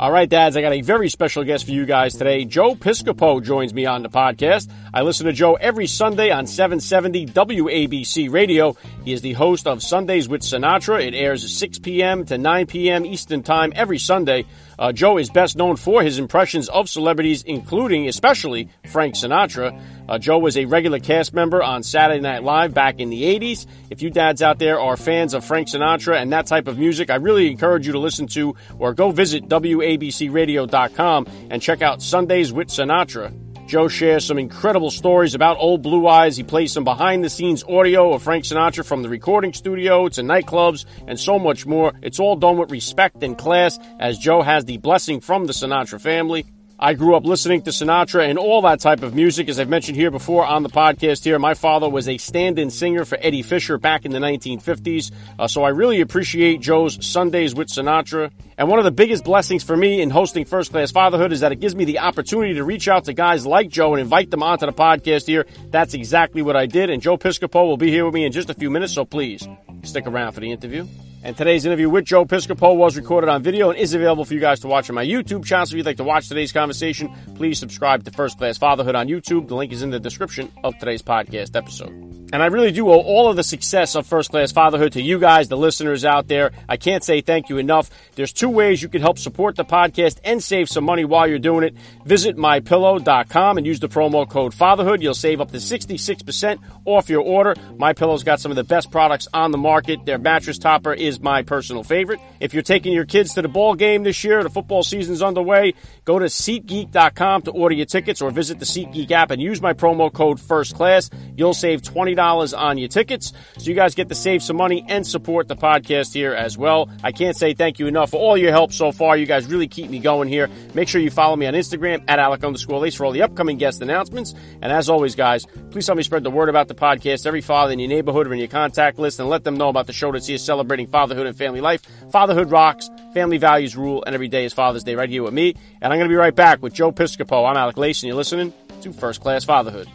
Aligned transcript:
All 0.00 0.10
right, 0.10 0.26
dads, 0.26 0.56
I 0.56 0.62
got 0.62 0.72
a 0.72 0.80
very 0.80 1.10
special 1.10 1.44
guest 1.44 1.66
for 1.66 1.72
you 1.72 1.84
guys 1.84 2.14
today. 2.14 2.46
Joe 2.46 2.74
Piscopo 2.74 3.42
joins 3.42 3.74
me 3.74 3.84
on 3.84 4.02
the 4.02 4.08
podcast. 4.08 4.72
I 4.94 5.02
listen 5.02 5.26
to 5.26 5.32
Joe 5.34 5.56
every 5.56 5.86
Sunday 5.86 6.30
on 6.30 6.46
770 6.46 7.26
WABC 7.26 8.32
Radio. 8.32 8.78
He 9.04 9.12
is 9.12 9.20
the 9.20 9.34
host 9.34 9.66
of 9.66 9.82
Sundays 9.82 10.26
with 10.26 10.40
Sinatra. 10.40 11.06
It 11.06 11.12
airs 11.12 11.44
at 11.44 11.50
6 11.50 11.80
p.m. 11.80 12.24
to 12.24 12.38
9 12.38 12.66
p.m. 12.66 13.04
Eastern 13.04 13.42
Time 13.42 13.74
every 13.76 13.98
Sunday. 13.98 14.46
Uh, 14.80 14.92
Joe 14.92 15.18
is 15.18 15.28
best 15.28 15.56
known 15.56 15.76
for 15.76 16.02
his 16.02 16.18
impressions 16.18 16.70
of 16.70 16.88
celebrities, 16.88 17.42
including, 17.42 18.08
especially, 18.08 18.70
Frank 18.86 19.14
Sinatra. 19.14 19.78
Uh, 20.08 20.18
Joe 20.18 20.38
was 20.38 20.56
a 20.56 20.64
regular 20.64 20.98
cast 20.98 21.34
member 21.34 21.62
on 21.62 21.82
Saturday 21.82 22.20
Night 22.20 22.42
Live 22.42 22.72
back 22.72 22.98
in 22.98 23.10
the 23.10 23.24
80s. 23.24 23.66
If 23.90 24.00
you 24.00 24.08
dads 24.08 24.40
out 24.40 24.58
there 24.58 24.80
are 24.80 24.96
fans 24.96 25.34
of 25.34 25.44
Frank 25.44 25.68
Sinatra 25.68 26.16
and 26.16 26.32
that 26.32 26.46
type 26.46 26.66
of 26.66 26.78
music, 26.78 27.10
I 27.10 27.16
really 27.16 27.50
encourage 27.50 27.86
you 27.86 27.92
to 27.92 27.98
listen 27.98 28.26
to 28.28 28.56
or 28.78 28.94
go 28.94 29.10
visit 29.10 29.46
WABCRadio.com 29.48 31.26
and 31.50 31.60
check 31.60 31.82
out 31.82 32.00
Sundays 32.00 32.50
with 32.50 32.68
Sinatra. 32.68 33.49
Joe 33.70 33.86
shares 33.86 34.24
some 34.24 34.36
incredible 34.36 34.90
stories 34.90 35.36
about 35.36 35.58
Old 35.60 35.82
Blue 35.82 36.08
Eyes. 36.08 36.36
He 36.36 36.42
plays 36.42 36.72
some 36.72 36.82
behind 36.82 37.22
the 37.22 37.30
scenes 37.30 37.62
audio 37.62 38.12
of 38.12 38.20
Frank 38.20 38.42
Sinatra 38.42 38.84
from 38.84 39.04
the 39.04 39.08
recording 39.08 39.52
studio 39.52 40.08
to 40.08 40.22
nightclubs 40.22 40.86
and 41.06 41.20
so 41.20 41.38
much 41.38 41.66
more. 41.66 41.92
It's 42.02 42.18
all 42.18 42.34
done 42.34 42.58
with 42.58 42.72
respect 42.72 43.22
and 43.22 43.38
class 43.38 43.78
as 44.00 44.18
Joe 44.18 44.42
has 44.42 44.64
the 44.64 44.78
blessing 44.78 45.20
from 45.20 45.44
the 45.44 45.52
Sinatra 45.52 46.00
family. 46.00 46.46
I 46.82 46.94
grew 46.94 47.14
up 47.14 47.26
listening 47.26 47.60
to 47.62 47.70
Sinatra 47.70 48.26
and 48.26 48.38
all 48.38 48.62
that 48.62 48.80
type 48.80 49.02
of 49.02 49.14
music. 49.14 49.50
As 49.50 49.60
I've 49.60 49.68
mentioned 49.68 49.98
here 49.98 50.10
before 50.10 50.46
on 50.46 50.62
the 50.62 50.70
podcast 50.70 51.24
here, 51.24 51.38
my 51.38 51.52
father 51.52 51.90
was 51.90 52.08
a 52.08 52.16
stand-in 52.16 52.70
singer 52.70 53.04
for 53.04 53.18
Eddie 53.20 53.42
Fisher 53.42 53.76
back 53.76 54.06
in 54.06 54.12
the 54.12 54.18
1950s. 54.18 55.12
Uh, 55.38 55.46
so 55.46 55.62
I 55.62 55.68
really 55.68 56.00
appreciate 56.00 56.62
Joe's 56.62 57.06
Sundays 57.06 57.54
with 57.54 57.68
Sinatra. 57.68 58.30
And 58.56 58.66
one 58.66 58.78
of 58.78 58.86
the 58.86 58.90
biggest 58.90 59.24
blessings 59.24 59.62
for 59.62 59.76
me 59.76 60.00
in 60.00 60.08
hosting 60.08 60.46
First 60.46 60.70
Class 60.72 60.90
Fatherhood 60.90 61.32
is 61.32 61.40
that 61.40 61.52
it 61.52 61.60
gives 61.60 61.76
me 61.76 61.84
the 61.84 61.98
opportunity 61.98 62.54
to 62.54 62.64
reach 62.64 62.88
out 62.88 63.04
to 63.04 63.12
guys 63.12 63.44
like 63.44 63.68
Joe 63.68 63.92
and 63.92 64.00
invite 64.00 64.30
them 64.30 64.42
onto 64.42 64.64
the 64.64 64.72
podcast 64.72 65.26
here. 65.26 65.44
That's 65.68 65.92
exactly 65.92 66.40
what 66.40 66.56
I 66.56 66.64
did. 66.64 66.88
And 66.88 67.02
Joe 67.02 67.18
Piscopo 67.18 67.66
will 67.66 67.76
be 67.76 67.90
here 67.90 68.06
with 68.06 68.14
me 68.14 68.24
in 68.24 68.32
just 68.32 68.48
a 68.48 68.54
few 68.54 68.70
minutes. 68.70 68.94
So 68.94 69.04
please 69.04 69.46
stick 69.82 70.06
around 70.06 70.32
for 70.32 70.40
the 70.40 70.50
interview. 70.50 70.86
And 71.22 71.36
today's 71.36 71.66
interview 71.66 71.90
with 71.90 72.06
Joe 72.06 72.24
Piscopo 72.24 72.74
was 72.74 72.96
recorded 72.96 73.28
on 73.28 73.42
video 73.42 73.70
and 73.70 73.78
is 73.78 73.92
available 73.92 74.24
for 74.24 74.32
you 74.32 74.40
guys 74.40 74.60
to 74.60 74.68
watch 74.68 74.88
on 74.88 74.94
my 74.94 75.04
YouTube 75.04 75.44
channel. 75.44 75.66
So 75.66 75.74
if 75.74 75.76
you'd 75.76 75.86
like 75.86 75.98
to 75.98 76.04
watch 76.04 76.28
today's 76.28 76.52
conversation, 76.52 77.14
please 77.34 77.58
subscribe 77.58 78.04
to 78.04 78.10
First 78.10 78.38
Class 78.38 78.56
Fatherhood 78.56 78.94
on 78.94 79.06
YouTube. 79.06 79.48
The 79.48 79.54
link 79.54 79.72
is 79.72 79.82
in 79.82 79.90
the 79.90 80.00
description 80.00 80.50
of 80.64 80.78
today's 80.78 81.02
podcast 81.02 81.56
episode. 81.56 82.09
And 82.32 82.42
I 82.42 82.46
really 82.46 82.70
do 82.70 82.88
owe 82.88 83.00
all 83.00 83.28
of 83.28 83.36
the 83.36 83.42
success 83.42 83.94
of 83.94 84.06
First 84.06 84.30
Class 84.30 84.52
Fatherhood 84.52 84.92
to 84.92 85.02
you 85.02 85.18
guys, 85.18 85.48
the 85.48 85.56
listeners 85.56 86.04
out 86.04 86.28
there. 86.28 86.52
I 86.68 86.76
can't 86.76 87.02
say 87.02 87.20
thank 87.20 87.48
you 87.48 87.58
enough. 87.58 87.90
There's 88.14 88.32
two 88.32 88.48
ways 88.48 88.82
you 88.82 88.88
can 88.88 89.02
help 89.02 89.18
support 89.18 89.56
the 89.56 89.64
podcast 89.64 90.18
and 90.24 90.42
save 90.42 90.68
some 90.68 90.84
money 90.84 91.04
while 91.04 91.26
you're 91.26 91.38
doing 91.38 91.64
it. 91.64 91.74
Visit 92.04 92.36
mypillow.com 92.36 93.58
and 93.58 93.66
use 93.66 93.80
the 93.80 93.88
promo 93.88 94.28
code 94.28 94.54
FATHERHOOD. 94.54 95.02
You'll 95.02 95.14
save 95.14 95.40
up 95.40 95.50
to 95.50 95.56
66% 95.56 96.58
off 96.84 97.08
your 97.08 97.22
order. 97.22 97.54
MyPillow's 97.54 98.22
got 98.22 98.40
some 98.40 98.52
of 98.52 98.56
the 98.56 98.64
best 98.64 98.90
products 98.90 99.26
on 99.32 99.50
the 99.50 99.58
market. 99.58 100.04
Their 100.06 100.18
mattress 100.18 100.58
topper 100.58 100.92
is 100.92 101.20
my 101.20 101.42
personal 101.42 101.82
favorite. 101.82 102.20
If 102.38 102.54
you're 102.54 102.62
taking 102.62 102.92
your 102.92 103.06
kids 103.06 103.34
to 103.34 103.42
the 103.42 103.48
ball 103.48 103.74
game 103.74 104.04
this 104.04 104.22
year, 104.22 104.42
the 104.42 104.50
football 104.50 104.82
season's 104.82 105.22
underway, 105.22 105.74
go 106.04 106.18
to 106.18 106.26
SeatGeek.com 106.26 107.42
to 107.42 107.50
order 107.50 107.74
your 107.74 107.86
tickets 107.86 108.22
or 108.22 108.30
visit 108.30 108.58
the 108.58 108.64
SeatGeek 108.64 109.10
app 109.10 109.30
and 109.30 109.42
use 109.42 109.60
my 109.60 109.72
promo 109.72 110.12
code 110.12 110.40
First 110.40 110.74
Class. 110.74 111.10
You'll 111.36 111.54
save 111.54 111.82
$20 111.82 112.19
on 112.20 112.78
your 112.78 112.88
tickets. 112.88 113.32
So 113.58 113.64
you 113.64 113.74
guys 113.74 113.94
get 113.94 114.08
to 114.08 114.14
save 114.14 114.42
some 114.42 114.56
money 114.56 114.84
and 114.88 115.06
support 115.06 115.48
the 115.48 115.56
podcast 115.56 116.14
here 116.14 116.32
as 116.32 116.56
well. 116.56 116.90
I 117.02 117.12
can't 117.12 117.36
say 117.36 117.54
thank 117.54 117.78
you 117.78 117.86
enough 117.86 118.10
for 118.10 118.20
all 118.20 118.36
your 118.36 118.50
help 118.50 118.72
so 118.72 118.92
far. 118.92 119.16
You 119.16 119.26
guys 119.26 119.46
really 119.46 119.68
keep 119.68 119.90
me 119.90 119.98
going 119.98 120.28
here. 120.28 120.48
Make 120.74 120.88
sure 120.88 121.00
you 121.00 121.10
follow 121.10 121.36
me 121.36 121.46
on 121.46 121.54
Instagram 121.54 122.04
at 122.08 122.18
Alec 122.18 122.44
underscore 122.44 122.80
Lace 122.80 122.94
for 122.94 123.06
all 123.06 123.12
the 123.12 123.22
upcoming 123.22 123.56
guest 123.56 123.82
announcements. 123.82 124.34
And 124.62 124.72
as 124.72 124.88
always, 124.88 125.14
guys, 125.14 125.46
please 125.70 125.86
help 125.86 125.96
me 125.96 126.02
spread 126.02 126.24
the 126.24 126.30
word 126.30 126.48
about 126.48 126.68
the 126.68 126.74
podcast. 126.74 127.26
Every 127.26 127.40
father 127.40 127.72
in 127.72 127.78
your 127.78 127.88
neighborhood 127.88 128.26
or 128.26 128.32
in 128.32 128.38
your 128.38 128.48
contact 128.48 128.98
list 128.98 129.18
and 129.20 129.28
let 129.28 129.44
them 129.44 129.56
know 129.56 129.68
about 129.68 129.86
the 129.86 129.92
show 129.92 130.12
that's 130.12 130.26
here 130.26 130.38
celebrating 130.38 130.86
fatherhood 130.86 131.26
and 131.26 131.36
family 131.36 131.60
life. 131.60 131.82
Fatherhood 132.10 132.50
rocks, 132.50 132.90
family 133.14 133.38
values 133.38 133.76
rule, 133.76 134.02
and 134.04 134.14
every 134.14 134.28
day 134.28 134.44
is 134.44 134.52
Father's 134.52 134.84
Day 134.84 134.94
right 134.94 135.08
here 135.08 135.22
with 135.22 135.34
me. 135.34 135.54
And 135.80 135.92
I'm 135.92 135.98
going 135.98 136.08
to 136.08 136.12
be 136.12 136.16
right 136.16 136.34
back 136.34 136.62
with 136.62 136.74
Joe 136.74 136.92
Piscopo. 136.92 137.48
I'm 137.48 137.56
Alec 137.56 137.76
Lace, 137.76 138.02
and 138.02 138.08
you're 138.08 138.16
listening 138.16 138.52
to 138.82 138.92
First 138.92 139.20
Class 139.20 139.44
Fatherhood. 139.44 139.88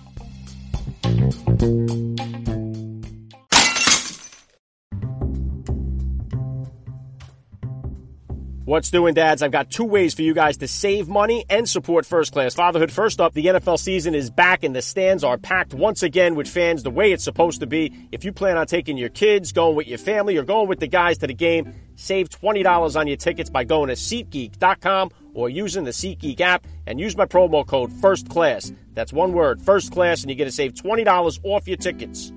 What's 8.65 8.89
doing, 8.89 9.13
dads? 9.13 9.43
I've 9.43 9.51
got 9.51 9.69
two 9.69 9.83
ways 9.83 10.15
for 10.15 10.23
you 10.23 10.33
guys 10.33 10.57
to 10.57 10.67
save 10.67 11.07
money 11.07 11.45
and 11.51 11.69
support 11.69 12.03
first 12.03 12.33
class 12.33 12.55
fatherhood. 12.55 12.91
First 12.91 13.21
up, 13.21 13.35
the 13.35 13.45
NFL 13.45 13.77
season 13.77 14.15
is 14.15 14.31
back 14.31 14.63
and 14.63 14.75
the 14.75 14.81
stands 14.81 15.23
are 15.23 15.37
packed 15.37 15.75
once 15.75 16.01
again 16.01 16.33
with 16.33 16.47
fans 16.47 16.81
the 16.81 16.89
way 16.89 17.11
it's 17.11 17.23
supposed 17.23 17.59
to 17.59 17.67
be. 17.67 17.93
If 18.11 18.25
you 18.25 18.33
plan 18.33 18.57
on 18.57 18.65
taking 18.65 18.97
your 18.97 19.09
kids, 19.09 19.51
going 19.51 19.75
with 19.75 19.85
your 19.85 19.99
family, 19.99 20.35
or 20.37 20.41
going 20.41 20.67
with 20.67 20.79
the 20.79 20.87
guys 20.87 21.19
to 21.19 21.27
the 21.27 21.33
game, 21.35 21.75
save 21.95 22.29
$20 22.29 22.99
on 22.99 23.05
your 23.05 23.17
tickets 23.17 23.51
by 23.51 23.65
going 23.65 23.89
to 23.89 23.93
SeatGeek.com 23.93 25.11
or 25.35 25.47
using 25.47 25.83
the 25.83 25.91
SeatGeek 25.91 26.41
app 26.41 26.65
and 26.87 26.99
use 26.99 27.15
my 27.15 27.27
promo 27.27 27.67
code 27.67 27.93
First 27.93 28.29
Class. 28.29 28.73
That's 28.95 29.13
one 29.13 29.33
word, 29.33 29.61
First 29.61 29.91
Class, 29.91 30.23
and 30.23 30.31
you 30.31 30.35
get 30.35 30.45
to 30.45 30.51
save 30.51 30.73
$20 30.73 31.39
off 31.43 31.67
your 31.67 31.77
tickets. 31.77 32.33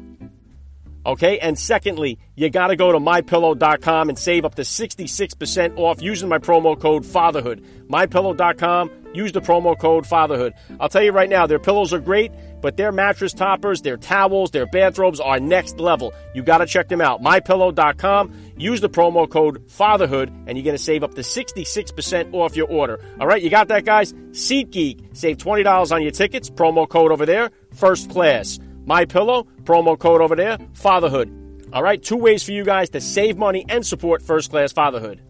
Okay, 1.07 1.39
and 1.39 1.59
secondly, 1.59 2.19
you 2.35 2.51
got 2.51 2.67
to 2.69 2.77
go 2.77 2.93
to 2.93 2.99
mypillow.com 2.99 4.09
and 4.09 4.19
save 4.19 4.45
up 4.45 4.57
to 4.57 4.63
66% 4.63 5.79
off 5.79 6.03
using 6.03 6.29
my 6.29 6.39
promo 6.39 6.79
code 6.79 7.05
FATHERHOOD. 7.05 7.65
Mypillow.com, 7.89 8.91
use 9.15 9.33
the 9.33 9.41
promo 9.41 9.79
code 9.79 10.05
FATHERHOOD. 10.05 10.53
I'll 10.81 10.89
tell 10.89 11.03
you 11.03 11.13
right 11.13 11.31
now, 11.31 11.47
their 11.47 11.61
pillows 11.61 11.95
are 11.95 12.01
great, 12.01 12.33
but 12.61 12.77
their 12.77 12.93
mattress 12.93 13.33
toppers, 13.33 13.81
their 13.81 13.97
towels, 13.97 14.51
their 14.51 14.67
bathrobes 14.67 15.21
are 15.21 15.41
next 15.41 15.79
level. 15.79 16.13
You 16.35 16.43
got 16.43 16.59
to 16.59 16.67
check 16.67 16.89
them 16.89 17.01
out. 17.01 17.23
Mypillow.com, 17.23 18.35
use 18.59 18.81
the 18.81 18.91
promo 18.91 19.31
code 19.31 19.67
FATHERHOOD, 19.69 20.29
and 20.47 20.59
you're 20.59 20.65
going 20.65 20.77
to 20.77 20.83
save 20.83 21.05
up 21.05 21.15
to 21.15 21.23
66% 21.23 22.35
off 22.35 22.57
your 22.57 22.69
order. 22.69 23.01
All 23.21 23.27
right, 23.27 23.43
you 23.43 23.51
got 23.51 23.69
that, 23.69 23.85
guys? 23.85 24.13
SeatGeek, 24.13 25.17
save 25.17 25.39
$20 25.39 25.93
on 25.93 26.03
your 26.03 26.11
tickets, 26.11 26.51
promo 26.51 26.89
code 26.89 27.13
over 27.13 27.25
there, 27.25 27.51
first 27.73 28.11
class. 28.11 28.59
My 28.89 29.05
Pillow, 29.05 29.47
promo 29.65 29.99
code 29.99 30.23
over 30.23 30.35
there, 30.35 30.57
fatherhood. 30.73 31.31
All 31.75 31.83
right, 31.83 32.03
two 32.03 32.17
ways 32.17 32.43
for 32.43 32.53
you 32.53 32.65
guys 32.65 32.89
to 32.91 33.03
save 33.03 33.37
money 33.37 33.67
and 33.69 33.85
support 33.85 34.23
first 34.23 34.51
class 34.51 34.73
fatherhood. 34.73 35.21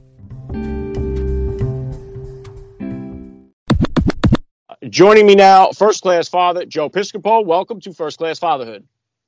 Joining 4.88 5.26
me 5.26 5.34
now, 5.34 5.72
first 5.72 6.02
class 6.02 6.28
father 6.28 6.66
Joe 6.66 6.88
Piscopo. 6.88 7.44
Welcome 7.44 7.80
to 7.80 7.92
First 7.92 8.18
Class 8.18 8.38
Fatherhood. 8.38 8.86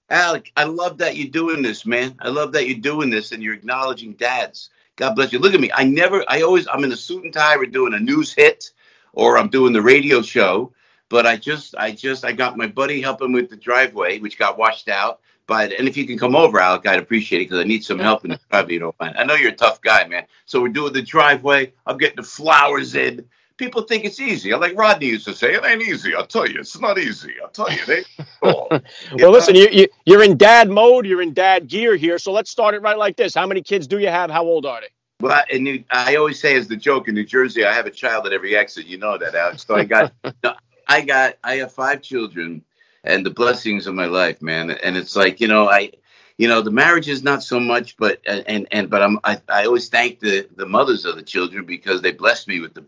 Alec, 0.08 0.52
I 0.56 0.62
love 0.62 0.98
that 0.98 1.16
you're 1.16 1.32
doing 1.32 1.60
this, 1.60 1.84
man. 1.84 2.14
I 2.20 2.28
love 2.28 2.52
that 2.52 2.68
you're 2.68 2.78
doing 2.78 3.10
this 3.10 3.32
and 3.32 3.42
you're 3.42 3.54
acknowledging 3.54 4.12
dads. 4.12 4.70
God 4.94 5.16
bless 5.16 5.32
you. 5.32 5.40
Look 5.40 5.54
at 5.54 5.60
me. 5.60 5.72
I 5.74 5.82
never, 5.82 6.24
I 6.28 6.42
always, 6.42 6.68
I'm 6.68 6.84
in 6.84 6.92
a 6.92 6.96
suit 6.96 7.24
and 7.24 7.34
tie. 7.34 7.56
We're 7.56 7.66
doing 7.66 7.94
a 7.94 7.98
news 7.98 8.32
hit 8.32 8.70
or 9.12 9.36
I'm 9.36 9.48
doing 9.48 9.72
the 9.72 9.82
radio 9.82 10.22
show 10.22 10.72
but 11.10 11.26
I 11.26 11.36
just, 11.36 11.74
I 11.76 11.90
just, 11.90 12.24
I 12.24 12.32
got 12.32 12.56
my 12.56 12.68
buddy 12.68 13.02
helping 13.02 13.32
with 13.32 13.50
the 13.50 13.56
driveway, 13.56 14.20
which 14.20 14.38
got 14.38 14.56
washed 14.56 14.88
out. 14.88 15.20
But 15.46 15.72
and 15.72 15.88
if 15.88 15.96
you 15.96 16.06
can 16.06 16.16
come 16.16 16.36
over, 16.36 16.60
Alec, 16.60 16.86
I'd 16.86 17.00
appreciate 17.00 17.40
it 17.40 17.44
because 17.46 17.58
I 17.58 17.64
need 17.64 17.84
some 17.84 17.98
help 17.98 18.24
in 18.24 18.30
the 18.30 18.40
driveway. 18.50 18.74
You 18.74 18.78
don't 18.78 19.00
mind. 19.00 19.16
I 19.18 19.24
know 19.24 19.34
you're 19.34 19.50
a 19.50 19.54
tough 19.54 19.82
guy, 19.82 20.06
man. 20.06 20.24
So 20.46 20.62
we're 20.62 20.68
doing 20.68 20.92
the 20.92 21.02
driveway. 21.02 21.72
I'm 21.84 21.98
getting 21.98 22.16
the 22.16 22.22
flowers 22.22 22.94
in. 22.94 23.26
People 23.56 23.82
think 23.82 24.04
it's 24.04 24.20
easy. 24.20 24.54
I 24.54 24.56
like 24.56 24.78
Rodney 24.78 25.08
used 25.08 25.26
to 25.26 25.34
say, 25.34 25.54
"It 25.54 25.64
ain't 25.64 25.82
easy." 25.82 26.14
I'll 26.14 26.24
tell 26.24 26.48
you, 26.48 26.60
it's 26.60 26.80
not 26.80 26.98
easy. 26.98 27.34
I'll 27.42 27.50
tell 27.50 27.70
you, 27.70 27.84
they. 27.84 28.04
Well, 28.42 29.32
listen, 29.32 29.56
you, 29.56 29.68
you 29.72 29.88
you're 30.06 30.22
in 30.22 30.36
dad 30.36 30.70
mode. 30.70 31.04
You're 31.04 31.20
in 31.20 31.34
dad 31.34 31.66
gear 31.66 31.96
here. 31.96 32.18
So 32.18 32.30
let's 32.30 32.50
start 32.50 32.74
it 32.74 32.82
right 32.82 32.96
like 32.96 33.16
this. 33.16 33.34
How 33.34 33.46
many 33.46 33.60
kids 33.60 33.88
do 33.88 33.98
you 33.98 34.08
have? 34.08 34.30
How 34.30 34.44
old 34.44 34.64
are 34.64 34.80
they? 34.80 34.88
Well, 35.20 35.42
and 35.52 35.66
you 35.66 35.84
I 35.90 36.14
always 36.14 36.40
say 36.40 36.54
as 36.54 36.68
the 36.68 36.76
joke 36.76 37.08
in 37.08 37.16
New 37.16 37.26
Jersey, 37.26 37.64
I 37.64 37.74
have 37.74 37.86
a 37.86 37.90
child 37.90 38.24
at 38.26 38.32
every 38.32 38.56
exit. 38.56 38.86
You 38.86 38.98
know 38.98 39.18
that, 39.18 39.34
Alex. 39.34 39.66
So 39.66 39.74
I 39.74 39.84
got 39.84 40.12
I 40.90 41.02
got 41.02 41.36
I 41.44 41.56
have 41.58 41.72
five 41.74 42.02
children 42.02 42.64
and 43.04 43.26
the 43.26 43.30
blessings 43.30 43.88
of 43.88 43.96
my 43.96 44.06
life, 44.06 44.42
man. 44.42 44.72
And 44.72 44.96
it's 44.98 45.16
like, 45.16 45.40
you 45.40 45.48
know, 45.48 45.70
I 45.70 45.92
you 46.38 46.48
know, 46.48 46.62
the 46.62 46.72
marriage 46.72 47.08
is 47.08 47.24
not 47.24 47.44
so 47.44 47.60
much, 47.60 47.96
but 47.98 48.22
and 48.26 48.68
and 48.72 48.90
but 48.90 49.02
I'm 49.02 49.20
I, 49.24 49.40
I 49.48 49.66
always 49.66 49.90
thank 49.90 50.20
the 50.20 50.48
the 50.56 50.66
mothers 50.66 51.06
of 51.06 51.16
the 51.16 51.24
children 51.24 51.66
because 51.66 52.02
they 52.02 52.12
blessed 52.12 52.48
me 52.48 52.60
with 52.60 52.74
the 52.74 52.86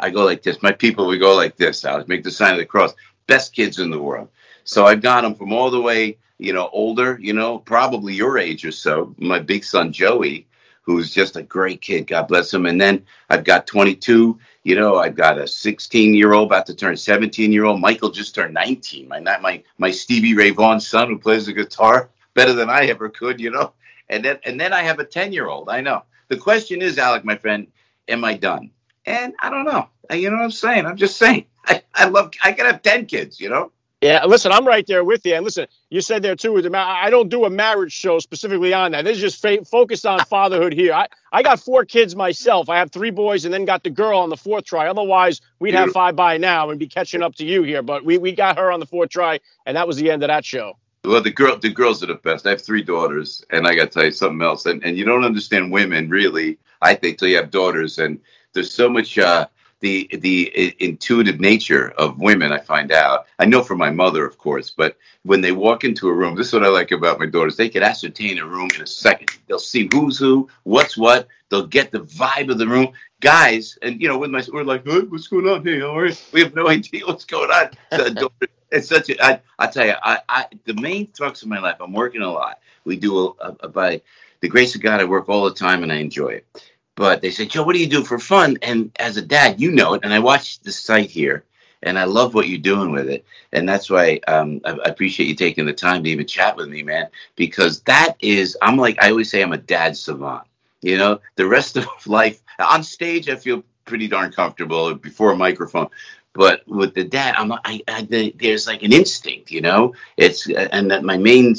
I 0.00 0.10
go 0.10 0.24
like 0.24 0.42
this. 0.42 0.62
My 0.62 0.72
people 0.72 1.08
we 1.08 1.18
go 1.18 1.36
like 1.36 1.56
this. 1.56 1.84
I 1.86 2.04
make 2.08 2.24
the 2.24 2.32
sign 2.32 2.54
of 2.54 2.60
the 2.60 2.66
cross. 2.66 2.94
best 3.28 3.54
kids 3.54 3.80
in 3.80 3.90
the 3.90 4.02
world. 4.02 4.30
So 4.64 4.86
I've 4.86 5.02
got 5.02 5.22
them 5.22 5.36
from 5.36 5.52
all 5.54 5.70
the 5.70 5.82
way, 5.82 6.18
you 6.38 6.54
know, 6.54 6.70
older, 6.72 7.18
you 7.20 7.34
know, 7.34 7.58
probably 7.60 8.14
your 8.14 8.38
age 8.38 8.66
or 8.66 8.72
so. 8.72 9.14
My 9.18 9.40
big 9.40 9.64
son 9.64 9.92
Joey, 9.92 10.48
who's 10.82 11.12
just 11.12 11.36
a 11.36 11.42
great 11.44 11.82
kid, 11.82 12.06
God 12.08 12.28
bless 12.28 12.54
him. 12.54 12.66
And 12.66 12.80
then 12.80 13.06
I've 13.30 13.44
got 13.44 13.66
22, 13.68 14.38
you 14.64 14.74
know, 14.74 14.96
I've 14.96 15.14
got 15.14 15.38
a 15.38 15.46
16 15.46 16.14
year 16.14 16.32
old 16.32 16.48
about 16.48 16.66
to 16.66 16.74
turn 16.74 16.96
17 16.96 17.52
year 17.52 17.64
old. 17.64 17.80
Michael 17.80 18.10
just 18.10 18.34
turned 18.34 18.54
19. 18.54 19.06
My 19.06 19.20
my 19.20 19.62
my 19.78 19.90
Stevie 19.90 20.34
Ray 20.34 20.50
Vaughan 20.50 20.80
son 20.80 21.08
who 21.08 21.18
plays 21.18 21.46
the 21.46 21.52
guitar 21.52 22.08
better 22.32 22.54
than 22.54 22.70
I 22.70 22.86
ever 22.86 23.10
could, 23.10 23.40
you 23.40 23.50
know. 23.50 23.74
And 24.08 24.24
then 24.24 24.38
and 24.44 24.58
then 24.58 24.72
I 24.72 24.82
have 24.82 24.98
a 24.98 25.04
10 25.04 25.32
year 25.32 25.48
old. 25.48 25.68
I 25.68 25.82
know. 25.82 26.02
The 26.28 26.38
question 26.38 26.80
is, 26.80 26.98
Alec, 26.98 27.24
my 27.24 27.36
friend, 27.36 27.66
am 28.08 28.24
I 28.24 28.34
done? 28.34 28.70
And 29.04 29.34
I 29.40 29.50
don't 29.50 29.66
know. 29.66 29.88
You 30.10 30.30
know 30.30 30.38
what 30.38 30.44
I'm 30.44 30.50
saying? 30.50 30.86
I'm 30.86 30.96
just 30.96 31.18
saying. 31.18 31.44
I, 31.66 31.82
I 31.94 32.06
love. 32.06 32.32
I 32.42 32.52
could 32.52 32.66
have 32.66 32.82
10 32.82 33.06
kids. 33.06 33.38
You 33.38 33.50
know. 33.50 33.70
Yeah, 34.00 34.26
listen, 34.26 34.52
I'm 34.52 34.66
right 34.66 34.86
there 34.86 35.02
with 35.02 35.24
you. 35.24 35.34
And 35.34 35.44
listen, 35.44 35.66
you 35.88 36.02
said 36.02 36.22
there 36.22 36.36
too, 36.36 36.56
I 36.74 37.08
don't 37.08 37.30
do 37.30 37.46
a 37.46 37.50
marriage 37.50 37.92
show 37.92 38.18
specifically 38.18 38.74
on 38.74 38.92
that. 38.92 39.06
This 39.06 39.16
is 39.16 39.22
just 39.22 39.40
fa- 39.40 39.64
focused 39.64 40.04
on 40.04 40.20
fatherhood 40.26 40.74
here. 40.74 40.92
I, 40.92 41.08
I 41.32 41.42
got 41.42 41.58
four 41.58 41.86
kids 41.86 42.14
myself. 42.14 42.68
I 42.68 42.78
have 42.78 42.90
three 42.90 43.10
boys 43.10 43.46
and 43.46 43.54
then 43.54 43.64
got 43.64 43.82
the 43.82 43.88
girl 43.88 44.18
on 44.18 44.28
the 44.28 44.36
fourth 44.36 44.64
try. 44.64 44.88
Otherwise, 44.88 45.40
we'd 45.58 45.72
have 45.74 45.92
five 45.92 46.16
by 46.16 46.36
now 46.36 46.68
and 46.68 46.78
be 46.78 46.86
catching 46.86 47.22
up 47.22 47.34
to 47.36 47.46
you 47.46 47.62
here. 47.62 47.82
But 47.82 48.04
we, 48.04 48.18
we 48.18 48.32
got 48.32 48.58
her 48.58 48.70
on 48.70 48.78
the 48.78 48.86
fourth 48.86 49.08
try, 49.08 49.40
and 49.64 49.76
that 49.76 49.86
was 49.86 49.96
the 49.96 50.10
end 50.10 50.22
of 50.22 50.28
that 50.28 50.44
show. 50.44 50.76
Well, 51.04 51.22
the 51.22 51.30
girl, 51.30 51.56
the 51.58 51.70
girls 51.70 52.02
are 52.02 52.06
the 52.06 52.14
best. 52.14 52.46
I 52.46 52.50
have 52.50 52.62
three 52.62 52.82
daughters, 52.82 53.44
and 53.50 53.66
I 53.66 53.74
got 53.74 53.84
to 53.84 53.90
tell 53.90 54.04
you 54.04 54.12
something 54.12 54.42
else. 54.42 54.66
And 54.66 54.84
and 54.84 54.96
you 54.96 55.04
don't 55.04 55.24
understand 55.24 55.72
women 55.72 56.08
really, 56.08 56.58
I 56.82 56.94
think, 56.94 57.18
till 57.18 57.28
you 57.28 57.36
have 57.36 57.50
daughters. 57.50 57.98
And 57.98 58.20
there's 58.54 58.72
so 58.72 58.88
much 58.88 59.18
uh, 59.18 59.46
the 59.84 60.08
the 60.20 60.74
intuitive 60.80 61.40
nature 61.40 61.90
of 61.98 62.18
women. 62.18 62.52
I 62.52 62.58
find 62.58 62.90
out. 62.90 63.26
I 63.38 63.44
know 63.44 63.62
from 63.62 63.76
my 63.76 63.90
mother, 63.90 64.24
of 64.24 64.38
course, 64.38 64.70
but 64.70 64.96
when 65.24 65.42
they 65.42 65.52
walk 65.52 65.84
into 65.84 66.08
a 66.08 66.12
room, 66.12 66.34
this 66.34 66.48
is 66.48 66.52
what 66.54 66.64
I 66.64 66.68
like 66.68 66.90
about 66.90 67.18
my 67.18 67.26
daughters. 67.26 67.58
They 67.58 67.68
can 67.68 67.82
ascertain 67.82 68.38
a 68.38 68.46
room 68.46 68.70
in 68.74 68.80
a 68.80 68.86
second. 68.86 69.28
They'll 69.46 69.58
see 69.58 69.90
who's 69.92 70.18
who, 70.18 70.48
what's 70.62 70.96
what. 70.96 71.28
They'll 71.50 71.66
get 71.66 71.92
the 71.92 72.00
vibe 72.00 72.50
of 72.50 72.56
the 72.56 72.66
room. 72.66 72.92
Guys, 73.20 73.78
and 73.82 74.00
you 74.00 74.08
know, 74.08 74.16
with 74.16 74.30
my 74.30 74.42
we're 74.50 74.64
like, 74.64 74.86
hey, 74.86 75.00
what's 75.00 75.28
going 75.28 75.46
on? 75.46 75.62
Hey, 75.62 75.80
how 75.80 75.98
are 75.98 76.06
you? 76.06 76.16
We 76.32 76.40
have 76.40 76.54
no 76.54 76.66
idea 76.76 77.04
what's 77.06 77.26
going 77.26 77.50
on. 77.50 77.70
So, 77.92 78.30
it's 78.72 78.88
such 78.88 79.10
a. 79.10 79.22
I, 79.22 79.40
I 79.58 79.66
tell 79.66 79.86
you, 79.86 79.94
I, 80.02 80.20
I 80.30 80.46
the 80.64 80.74
main 80.80 81.08
thrust 81.08 81.42
of 81.42 81.48
my 81.50 81.60
life. 81.60 81.76
I'm 81.80 81.92
working 81.92 82.22
a 82.22 82.32
lot. 82.32 82.60
We 82.84 82.96
do 82.96 83.18
a, 83.18 83.34
a, 83.40 83.56
a 83.60 83.68
by 83.68 84.00
the 84.40 84.48
grace 84.48 84.74
of 84.74 84.80
God. 84.80 85.02
I 85.02 85.04
work 85.04 85.28
all 85.28 85.44
the 85.44 85.54
time 85.54 85.82
and 85.82 85.92
I 85.92 85.96
enjoy 85.96 86.28
it 86.28 86.46
but 86.96 87.20
they 87.20 87.30
said, 87.30 87.50
Joe, 87.50 87.64
what 87.64 87.74
do 87.74 87.80
you 87.80 87.88
do 87.88 88.04
for 88.04 88.18
fun? 88.18 88.58
And 88.62 88.92
as 88.98 89.16
a 89.16 89.22
dad, 89.22 89.60
you 89.60 89.72
know 89.72 89.94
it. 89.94 90.02
And 90.04 90.12
I 90.12 90.20
watched 90.20 90.64
the 90.64 90.72
site 90.72 91.10
here 91.10 91.44
and 91.82 91.98
I 91.98 92.04
love 92.04 92.34
what 92.34 92.48
you're 92.48 92.58
doing 92.58 92.92
with 92.92 93.08
it. 93.08 93.24
And 93.52 93.68
that's 93.68 93.90
why 93.90 94.20
um, 94.26 94.60
I, 94.64 94.72
I, 94.72 94.88
appreciate 94.88 95.28
you 95.28 95.34
taking 95.34 95.66
the 95.66 95.72
time 95.72 96.02
to 96.04 96.10
even 96.10 96.26
chat 96.26 96.56
with 96.56 96.68
me, 96.68 96.82
man, 96.82 97.08
because 97.36 97.80
that 97.82 98.14
is, 98.20 98.56
I'm 98.62 98.76
like, 98.76 99.02
I 99.02 99.10
always 99.10 99.30
say 99.30 99.42
I'm 99.42 99.52
a 99.52 99.58
dad 99.58 99.96
savant. 99.96 100.46
You 100.82 100.98
know, 100.98 101.20
the 101.36 101.46
rest 101.46 101.76
of 101.76 101.86
life 102.06 102.40
on 102.58 102.82
stage, 102.82 103.28
I 103.28 103.36
feel 103.36 103.62
pretty 103.84 104.08
darn 104.08 104.32
comfortable 104.32 104.94
before 104.94 105.32
a 105.32 105.36
microphone. 105.36 105.88
But 106.32 106.66
with 106.66 106.94
the 106.94 107.04
dad, 107.04 107.36
I'm 107.36 107.52
I, 107.52 107.80
I, 107.86 108.32
there's 108.34 108.66
like 108.66 108.82
an 108.82 108.92
instinct, 108.92 109.52
you 109.52 109.60
know. 109.60 109.94
It's 110.16 110.50
and 110.50 110.90
that 110.90 111.04
my 111.04 111.16
main 111.16 111.54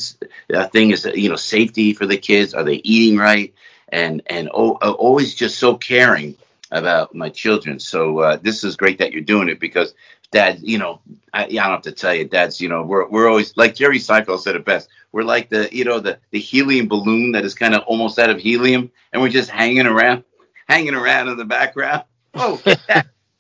uh, 0.53 0.67
thing 0.67 0.91
is 0.91 1.05
you 1.05 1.29
know 1.29 1.37
safety 1.37 1.93
for 1.93 2.05
the 2.05 2.17
kids. 2.17 2.53
Are 2.53 2.63
they 2.63 2.81
eating 2.83 3.17
right? 3.17 3.53
And 3.95 4.21
and 4.27 4.49
uh, 4.49 4.51
always 4.51 5.33
just 5.33 5.57
so 5.57 5.75
caring 5.75 6.35
about 6.71 7.15
my 7.15 7.29
children. 7.29 7.79
So 7.79 8.19
uh, 8.19 8.37
this 8.41 8.63
is 8.63 8.75
great 8.75 8.97
that 8.97 9.13
you're 9.13 9.21
doing 9.21 9.47
it 9.47 9.59
because 9.59 9.95
dad, 10.31 10.59
you 10.61 10.77
know, 10.77 10.99
I, 11.33 11.45
I, 11.45 11.47
don't 11.47 11.71
have 11.71 11.81
to 11.83 11.93
tell 11.93 12.13
you, 12.13 12.25
dad's, 12.25 12.59
you 12.59 12.67
know, 12.67 12.83
we're 12.83 13.07
we're 13.07 13.29
always 13.29 13.55
like 13.55 13.73
Jerry 13.73 13.99
Seinfeld 13.99 14.39
said 14.39 14.57
it 14.57 14.65
best. 14.65 14.89
We're 15.13 15.23
like 15.23 15.47
the 15.49 15.69
you 15.71 15.85
know 15.85 16.01
the 16.01 16.19
the 16.31 16.39
helium 16.39 16.89
balloon 16.89 17.31
that 17.31 17.45
is 17.45 17.55
kind 17.55 17.73
of 17.73 17.83
almost 17.83 18.19
out 18.19 18.29
of 18.29 18.39
helium, 18.39 18.91
and 19.13 19.21
we're 19.21 19.29
just 19.29 19.49
hanging 19.49 19.87
around, 19.87 20.25
hanging 20.67 20.93
around 20.93 21.29
in 21.29 21.37
the 21.37 21.45
background. 21.45 22.03
Oh, 22.37 22.59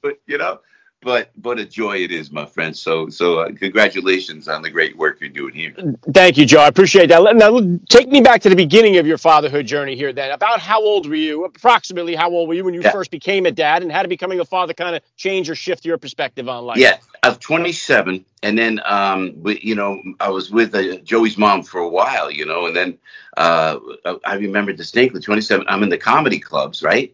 but 0.01 0.21
you 0.25 0.37
know, 0.37 0.61
but 1.05 1.29
but 1.37 1.59
a 1.59 1.65
joy 1.65 1.97
it 1.97 2.11
is, 2.11 2.31
my 2.31 2.47
friend. 2.47 2.75
So 2.75 3.09
so 3.09 3.39
uh, 3.41 3.51
congratulations 3.51 4.47
on 4.47 4.63
the 4.63 4.71
great 4.71 4.97
work 4.97 5.21
you're 5.21 5.29
doing 5.29 5.53
here. 5.53 5.71
Thank 6.11 6.35
you, 6.35 6.47
Joe. 6.47 6.61
I 6.61 6.67
appreciate 6.67 7.07
that. 7.09 7.35
Now 7.35 7.61
take 7.89 8.09
me 8.09 8.21
back 8.21 8.41
to 8.41 8.49
the 8.49 8.55
beginning 8.55 8.97
of 8.97 9.05
your 9.05 9.19
fatherhood 9.19 9.67
journey 9.67 9.95
here. 9.95 10.11
Then 10.11 10.31
about 10.31 10.59
how 10.59 10.81
old 10.81 11.07
were 11.07 11.13
you? 11.13 11.45
Approximately 11.45 12.15
how 12.15 12.31
old 12.31 12.49
were 12.49 12.55
you 12.55 12.65
when 12.65 12.73
you 12.73 12.81
yeah. 12.81 12.91
first 12.91 13.11
became 13.11 13.45
a 13.45 13.51
dad, 13.51 13.83
and 13.83 13.91
how 13.91 14.01
did 14.01 14.09
becoming 14.09 14.39
a 14.39 14.45
father 14.45 14.73
kind 14.73 14.95
of 14.95 15.03
change 15.15 15.47
or 15.47 15.53
shift 15.53 15.85
your 15.85 15.99
perspective 15.99 16.49
on 16.49 16.65
life? 16.65 16.77
Yeah, 16.77 16.97
I 17.21 17.29
was 17.29 17.37
27, 17.37 18.25
and 18.41 18.57
then 18.57 18.81
um, 18.83 19.43
you 19.45 19.75
know 19.75 20.01
I 20.19 20.29
was 20.29 20.49
with 20.49 20.73
uh, 20.73 20.97
Joey's 21.03 21.37
mom 21.37 21.61
for 21.61 21.81
a 21.81 21.89
while, 21.89 22.31
you 22.31 22.47
know, 22.47 22.65
and 22.65 22.75
then 22.75 22.97
uh, 23.37 23.77
I 24.25 24.35
remember 24.37 24.73
distinctly 24.73 25.21
27. 25.21 25.67
I'm 25.69 25.83
in 25.83 25.89
the 25.89 25.99
comedy 25.99 26.39
clubs, 26.39 26.81
right? 26.81 27.13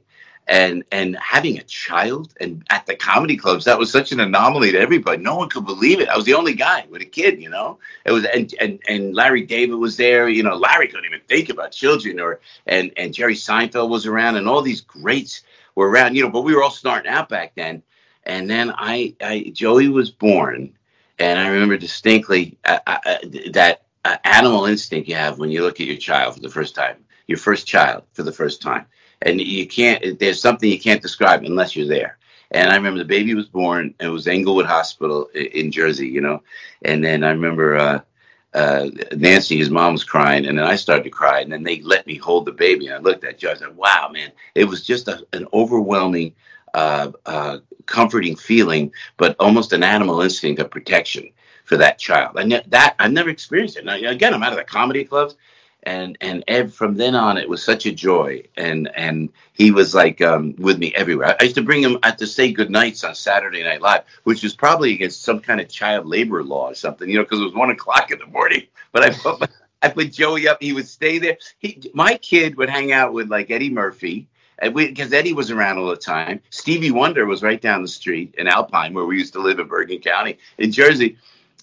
And 0.52 0.84
and 0.92 1.18
having 1.18 1.58
a 1.58 1.64
child 1.64 2.34
and 2.42 2.62
at 2.70 2.86
the 2.86 2.94
comedy 2.94 3.38
clubs 3.38 3.64
that 3.64 3.80
was 3.80 3.90
such 3.90 4.12
an 4.12 4.20
anomaly 4.20 4.74
to 4.74 4.78
everybody. 4.78 5.22
No 5.22 5.38
one 5.38 5.48
could 5.48 5.66
believe 5.66 6.02
it. 6.02 6.10
I 6.10 6.18
was 6.18 6.26
the 6.26 6.34
only 6.34 6.54
guy 6.54 6.86
with 6.90 7.02
a 7.02 7.06
kid 7.06 7.42
you 7.42 7.50
know? 7.50 7.80
It 8.06 8.12
was 8.12 8.26
and 8.26 8.54
and, 8.60 8.80
and 8.88 9.16
larry 9.16 9.44
david 9.44 9.76
was 9.76 9.96
there 9.96 10.28
you 10.28 10.44
know? 10.44 10.56
Larry 10.56 10.90
couldn't 10.90 11.06
even 11.06 11.22
think 11.22 11.48
about 11.48 11.72
children 11.72 12.20
or 12.20 12.42
and 12.68 12.92
and 12.98 13.14
jerry 13.14 13.36
seinfeld 13.36 13.88
was 13.90 14.06
around 14.06 14.36
and 14.36 14.48
all 14.48 14.62
these 14.62 14.82
greats 14.82 15.44
were 15.74 15.90
around 15.90 16.16
you 16.16 16.24
know? 16.24 16.30
But 16.30 16.42
we 16.42 16.54
were 16.54 16.64
all 16.64 16.70
starting 16.70 17.10
out 17.10 17.30
back 17.30 17.54
then. 17.56 17.82
And 18.26 18.50
then 18.50 18.74
i 18.76 19.16
i 19.22 19.52
joey 19.54 19.88
was 19.88 20.12
born 20.12 20.74
and 21.18 21.40
i 21.40 21.48
remember 21.48 21.78
distinctly 21.78 22.58
uh, 22.66 22.80
uh, 22.86 22.98
uh 23.06 23.18
that 23.54 23.84
uh, 24.04 24.18
animal 24.26 24.66
instinct 24.66 25.08
you 25.08 25.16
have 25.16 25.40
when 25.40 25.50
you 25.50 25.62
look 25.62 25.80
at 25.80 25.88
your 25.88 25.96
child 25.96 26.34
for 26.34 26.42
the 26.42 26.50
first 26.50 26.76
time 26.76 26.98
your 27.28 27.38
first 27.38 27.66
child 27.66 28.04
for 28.12 28.24
the 28.24 28.34
first 28.34 28.62
time 28.62 28.86
and 29.22 29.40
you 29.40 29.68
can't. 29.68 30.20
There's 30.20 30.42
something 30.42 30.70
you 30.70 30.80
can't 30.80 31.02
describe 31.02 31.44
unless 31.44 31.76
you're 31.76 31.88
there. 31.88 32.18
And 32.52 32.70
I 32.70 32.76
remember 32.76 33.00
the 33.00 33.06
baby 33.06 33.34
was 33.34 33.48
born. 33.48 33.94
It 34.00 34.08
was 34.08 34.28
Englewood 34.28 34.66
Hospital 34.66 35.28
in 35.34 35.72
Jersey, 35.72 36.08
you 36.08 36.22
know. 36.22 36.44
And 36.84 37.04
then 37.04 37.24
I 37.24 37.30
remember 37.30 37.78
uh, 37.78 38.00
uh, 38.54 38.88
Nancy, 39.16 39.58
his 39.58 39.70
mom, 39.70 39.94
was 39.94 40.04
crying, 40.04 40.46
and 40.46 40.58
then 40.58 40.66
I 40.66 40.76
started 40.76 41.04
to 41.04 41.10
cry. 41.10 41.40
And 41.40 41.52
then 41.52 41.64
they 41.64 41.82
let 41.82 42.06
me 42.08 42.16
hold 42.16 42.46
the 42.46 42.52
baby. 42.52 42.88
And 42.88 42.96
I 42.96 43.00
looked 43.00 43.24
at 43.24 43.38
Joe. 43.38 43.52
I 43.52 43.56
said, 43.56 43.76
"Wow, 43.76 44.10
man!" 44.12 44.32
It 44.56 44.66
was 44.66 44.86
just 44.86 45.08
a, 45.08 45.26
an 45.32 45.48
overwhelming, 45.54 46.34
uh, 46.74 47.12
uh, 47.26 47.60
comforting 47.86 48.36
feeling, 48.36 48.92
but 49.18 49.36
almost 49.40 49.72
an 49.72 49.84
animal 49.84 50.22
instinct 50.22 50.60
of 50.60 50.70
protection 50.72 51.30
for 51.64 51.78
that 51.78 52.00
child. 52.00 52.38
And 52.38 52.52
that 52.68 52.96
I've 53.00 53.14
never 53.14 53.30
experienced 53.30 53.78
it. 53.78 53.86
Now, 53.86 53.96
again, 53.96 54.34
I'm 54.34 54.44
out 54.44 54.52
of 54.52 54.58
the 54.58 54.66
comedy 54.66 55.06
clubs, 55.06 55.36
and 55.84 56.18
and 56.22 56.44
Ed, 56.48 56.74
from 56.74 56.96
then 56.96 57.16
on 57.16 57.38
it 57.38 57.50
was 57.50 57.64
such 57.64 57.86
a 57.86 57.92
joy. 57.92 58.44
And 58.58 58.90
and 58.96 59.30
he 59.54 59.72
was 59.72 59.96
like 59.96 60.22
um, 60.22 60.56
with 60.58 60.78
me 60.78 60.94
everywhere. 60.96 61.36
I 61.40 61.44
used 61.44 61.56
to 61.56 61.64
bring 61.64 61.84
him 61.84 61.98
I 62.04 62.08
had 62.08 62.18
to 62.20 62.28
say 62.28 62.52
good 62.52 62.70
nights 62.70 63.04
on 63.04 63.16
saturday 63.16 63.64
night 63.64 63.82
live 63.82 64.04
which 64.24 64.44
was 64.44 64.54
probably 64.54 64.94
against 64.94 65.24
some 65.24 65.40
kind 65.40 65.60
of 65.60 65.70
child 65.70 66.06
labor 66.06 66.44
law 66.44 66.70
or 66.70 66.76
something 66.76 67.10
you 67.10 67.18
know 67.18 67.24
because 67.24 67.40
it 67.40 67.46
was 67.46 67.54
one 67.54 67.72
o'clock 67.72 68.12
in 68.12 68.20
the 68.20 68.28
morning. 68.28 68.64
But 68.94 69.04
i 69.04 69.10
put 69.12 69.50
i 69.82 69.88
put 69.88 70.12
joey 70.12 70.50
up. 70.50 70.62
He 70.62 70.74
would 70.74 70.88
stay 70.88 71.18
there. 71.18 71.38
He 71.60 71.90
my 71.94 72.16
kid 72.16 72.58
would 72.58 72.70
hang 72.70 72.92
out 72.92 73.14
with 73.14 73.30
like 73.30 73.50
eddie 73.52 73.70
murphy. 73.70 74.28
Because 74.62 75.12
Eddie 75.12 75.34
was 75.34 75.50
around 75.50 75.80
all 75.80 75.90
the 75.90 75.96
time. 75.96 76.40
Stevie 76.52 76.92
Wonder 76.92 77.26
was 77.26 77.42
right 77.42 77.60
down 77.60 77.82
the 77.82 77.88
street 77.88 78.36
in 78.38 78.48
Alpine, 78.48 78.94
where 78.94 79.08
we 79.08 79.18
used 79.18 79.34
to 79.34 79.40
live 79.40 79.58
in 79.58 79.68
Bergen 79.68 79.98
County, 79.98 80.38
in 80.60 80.72
Jersey. 80.72 81.18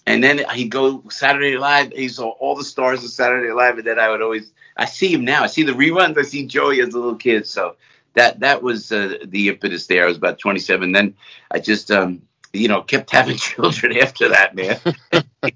And 0.05 0.23
then 0.23 0.41
he'd 0.53 0.69
go 0.69 1.03
Saturday 1.09 1.57
Live. 1.57 1.91
He 1.91 2.07
saw 2.07 2.29
all 2.29 2.55
the 2.55 2.63
stars 2.63 3.03
of 3.03 3.11
Saturday 3.11 3.51
Live, 3.51 3.77
and 3.77 3.85
then 3.85 3.99
I 3.99 4.09
would 4.09 4.21
always 4.21 4.51
I 4.75 4.85
see 4.85 5.13
him 5.13 5.25
now. 5.25 5.43
I 5.43 5.47
see 5.47 5.63
the 5.63 5.73
reruns. 5.73 6.17
I 6.17 6.23
see 6.23 6.45
Joey 6.45 6.81
as 6.81 6.93
a 6.93 6.97
little 6.97 7.15
kid. 7.15 7.45
So 7.45 7.75
that 8.13 8.39
that 8.39 8.63
was 8.63 8.91
uh, 8.91 9.17
the 9.25 9.49
impetus 9.49 9.87
there. 9.87 10.05
I 10.05 10.07
was 10.07 10.17
about 10.17 10.39
27. 10.39 10.91
Then 10.91 11.15
I 11.51 11.59
just 11.59 11.91
um, 11.91 12.21
you 12.53 12.67
know 12.67 12.81
kept 12.81 13.11
having 13.11 13.37
children 13.37 13.97
after 13.97 14.29
that, 14.29 14.55
man. 14.55 14.79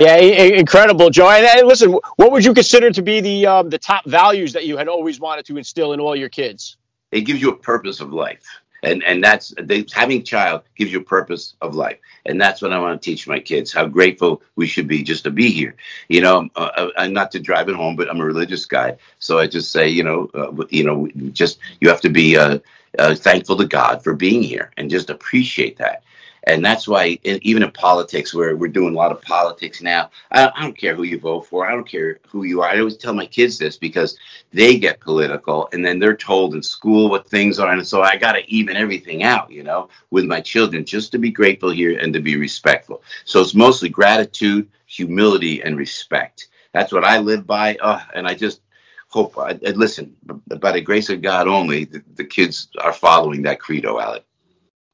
yeah, 0.00 0.16
incredible, 0.16 1.10
Joe. 1.10 1.30
And, 1.30 1.68
listen, 1.68 1.92
what 2.16 2.32
would 2.32 2.44
you 2.44 2.54
consider 2.54 2.90
to 2.90 3.02
be 3.02 3.20
the 3.20 3.46
um, 3.46 3.70
the 3.70 3.78
top 3.78 4.06
values 4.06 4.52
that 4.54 4.66
you 4.66 4.76
had 4.76 4.88
always 4.88 5.20
wanted 5.20 5.46
to 5.46 5.58
instill 5.58 5.92
in 5.92 6.00
all 6.00 6.16
your 6.16 6.30
kids? 6.30 6.76
It 7.12 7.22
gives 7.22 7.40
you 7.40 7.50
a 7.50 7.56
purpose 7.56 8.00
of 8.00 8.12
life 8.12 8.44
and 8.86 9.04
and 9.04 9.22
that's 9.24 9.54
they, 9.60 9.84
having 9.92 10.22
child 10.24 10.62
gives 10.76 10.92
you 10.92 11.00
purpose 11.02 11.54
of 11.60 11.74
life. 11.74 11.98
And 12.26 12.40
that's 12.40 12.62
what 12.62 12.72
i 12.72 12.78
want 12.78 13.00
to 13.00 13.04
teach 13.10 13.28
my 13.28 13.40
kids 13.40 13.72
how 13.72 13.86
grateful 13.86 14.42
we 14.56 14.66
should 14.66 14.88
be 14.88 15.02
just 15.02 15.24
to 15.24 15.30
be 15.30 15.50
here. 15.50 15.76
You 16.08 16.22
know 16.22 16.48
uh, 16.56 16.90
uh, 16.96 17.08
not 17.08 17.32
to 17.32 17.40
drive 17.40 17.68
it 17.68 17.76
home 17.76 17.96
but 17.96 18.08
i'm 18.10 18.20
a 18.20 18.24
religious 18.24 18.66
guy. 18.66 18.96
So 19.18 19.38
i 19.38 19.46
just 19.46 19.72
say 19.72 19.88
you 19.88 20.04
know 20.04 20.30
uh, 20.34 20.64
you 20.70 20.84
know 20.84 21.08
just 21.32 21.58
you 21.80 21.88
have 21.88 22.00
to 22.02 22.10
be 22.10 22.36
uh, 22.36 22.58
uh, 22.98 23.14
thankful 23.14 23.56
to 23.58 23.66
god 23.66 24.02
for 24.04 24.14
being 24.14 24.42
here 24.42 24.70
and 24.76 24.90
just 24.90 25.10
appreciate 25.10 25.76
that 25.78 26.02
And 26.48 26.64
that's 26.64 26.86
why, 26.86 27.18
even 27.24 27.64
in 27.64 27.70
politics, 27.72 28.32
where 28.32 28.56
we're 28.56 28.68
doing 28.68 28.94
a 28.94 28.96
lot 28.96 29.10
of 29.10 29.20
politics 29.20 29.82
now, 29.82 30.10
I, 30.30 30.52
don't 30.60 30.78
care 30.78 30.94
who 30.94 31.02
you 31.02 31.18
vote 31.18 31.46
for. 31.46 31.66
I 31.66 31.72
don't 31.72 31.88
care 31.88 32.20
who 32.28 32.44
you 32.44 32.62
are. 32.62 32.68
I 32.68 32.78
always 32.78 32.96
tell 32.96 33.14
my 33.14 33.26
kids 33.26 33.58
this 33.58 33.76
because 33.76 34.16
they 34.52 34.78
get 34.78 35.00
political 35.00 35.68
and 35.72 35.84
then 35.84 35.98
they're 35.98 36.16
told 36.16 36.54
in 36.54 36.62
school 36.62 37.10
what 37.10 37.28
things 37.28 37.58
are. 37.58 37.72
And 37.72 37.84
so 37.84 38.00
I 38.00 38.16
got 38.16 38.32
to 38.32 38.48
even 38.48 38.76
everything 38.76 39.24
out, 39.24 39.50
you 39.50 39.64
know, 39.64 39.88
with 40.10 40.24
my 40.24 40.40
children 40.40 40.84
just 40.84 41.10
to 41.12 41.18
be 41.18 41.32
grateful 41.32 41.70
here 41.70 41.98
and 41.98 42.12
to 42.12 42.20
be 42.20 42.36
respectful. 42.36 43.02
So 43.24 43.40
it's 43.40 43.54
mostly 43.54 43.88
gratitude, 43.88 44.68
humility, 44.86 45.62
and 45.64 45.76
respect. 45.76 46.46
That's 46.72 46.92
what 46.92 47.04
I 47.04 47.18
live 47.18 47.44
by. 47.44 47.76
Uh, 47.80 48.02
and 48.14 48.28
I 48.28 48.34
just, 48.34 48.60
hope. 49.08 49.38
I, 49.38 49.58
I, 49.66 49.70
listen, 49.70 50.14
by 50.60 50.72
the 50.72 50.80
grace 50.80 51.10
of 51.10 51.22
God 51.22 51.48
only, 51.48 51.84
the, 51.84 52.02
the 52.14 52.24
kids 52.24 52.68
are 52.80 52.92
following 52.92 53.42
that 53.42 53.60
credo, 53.60 53.98
Alec. 53.98 54.24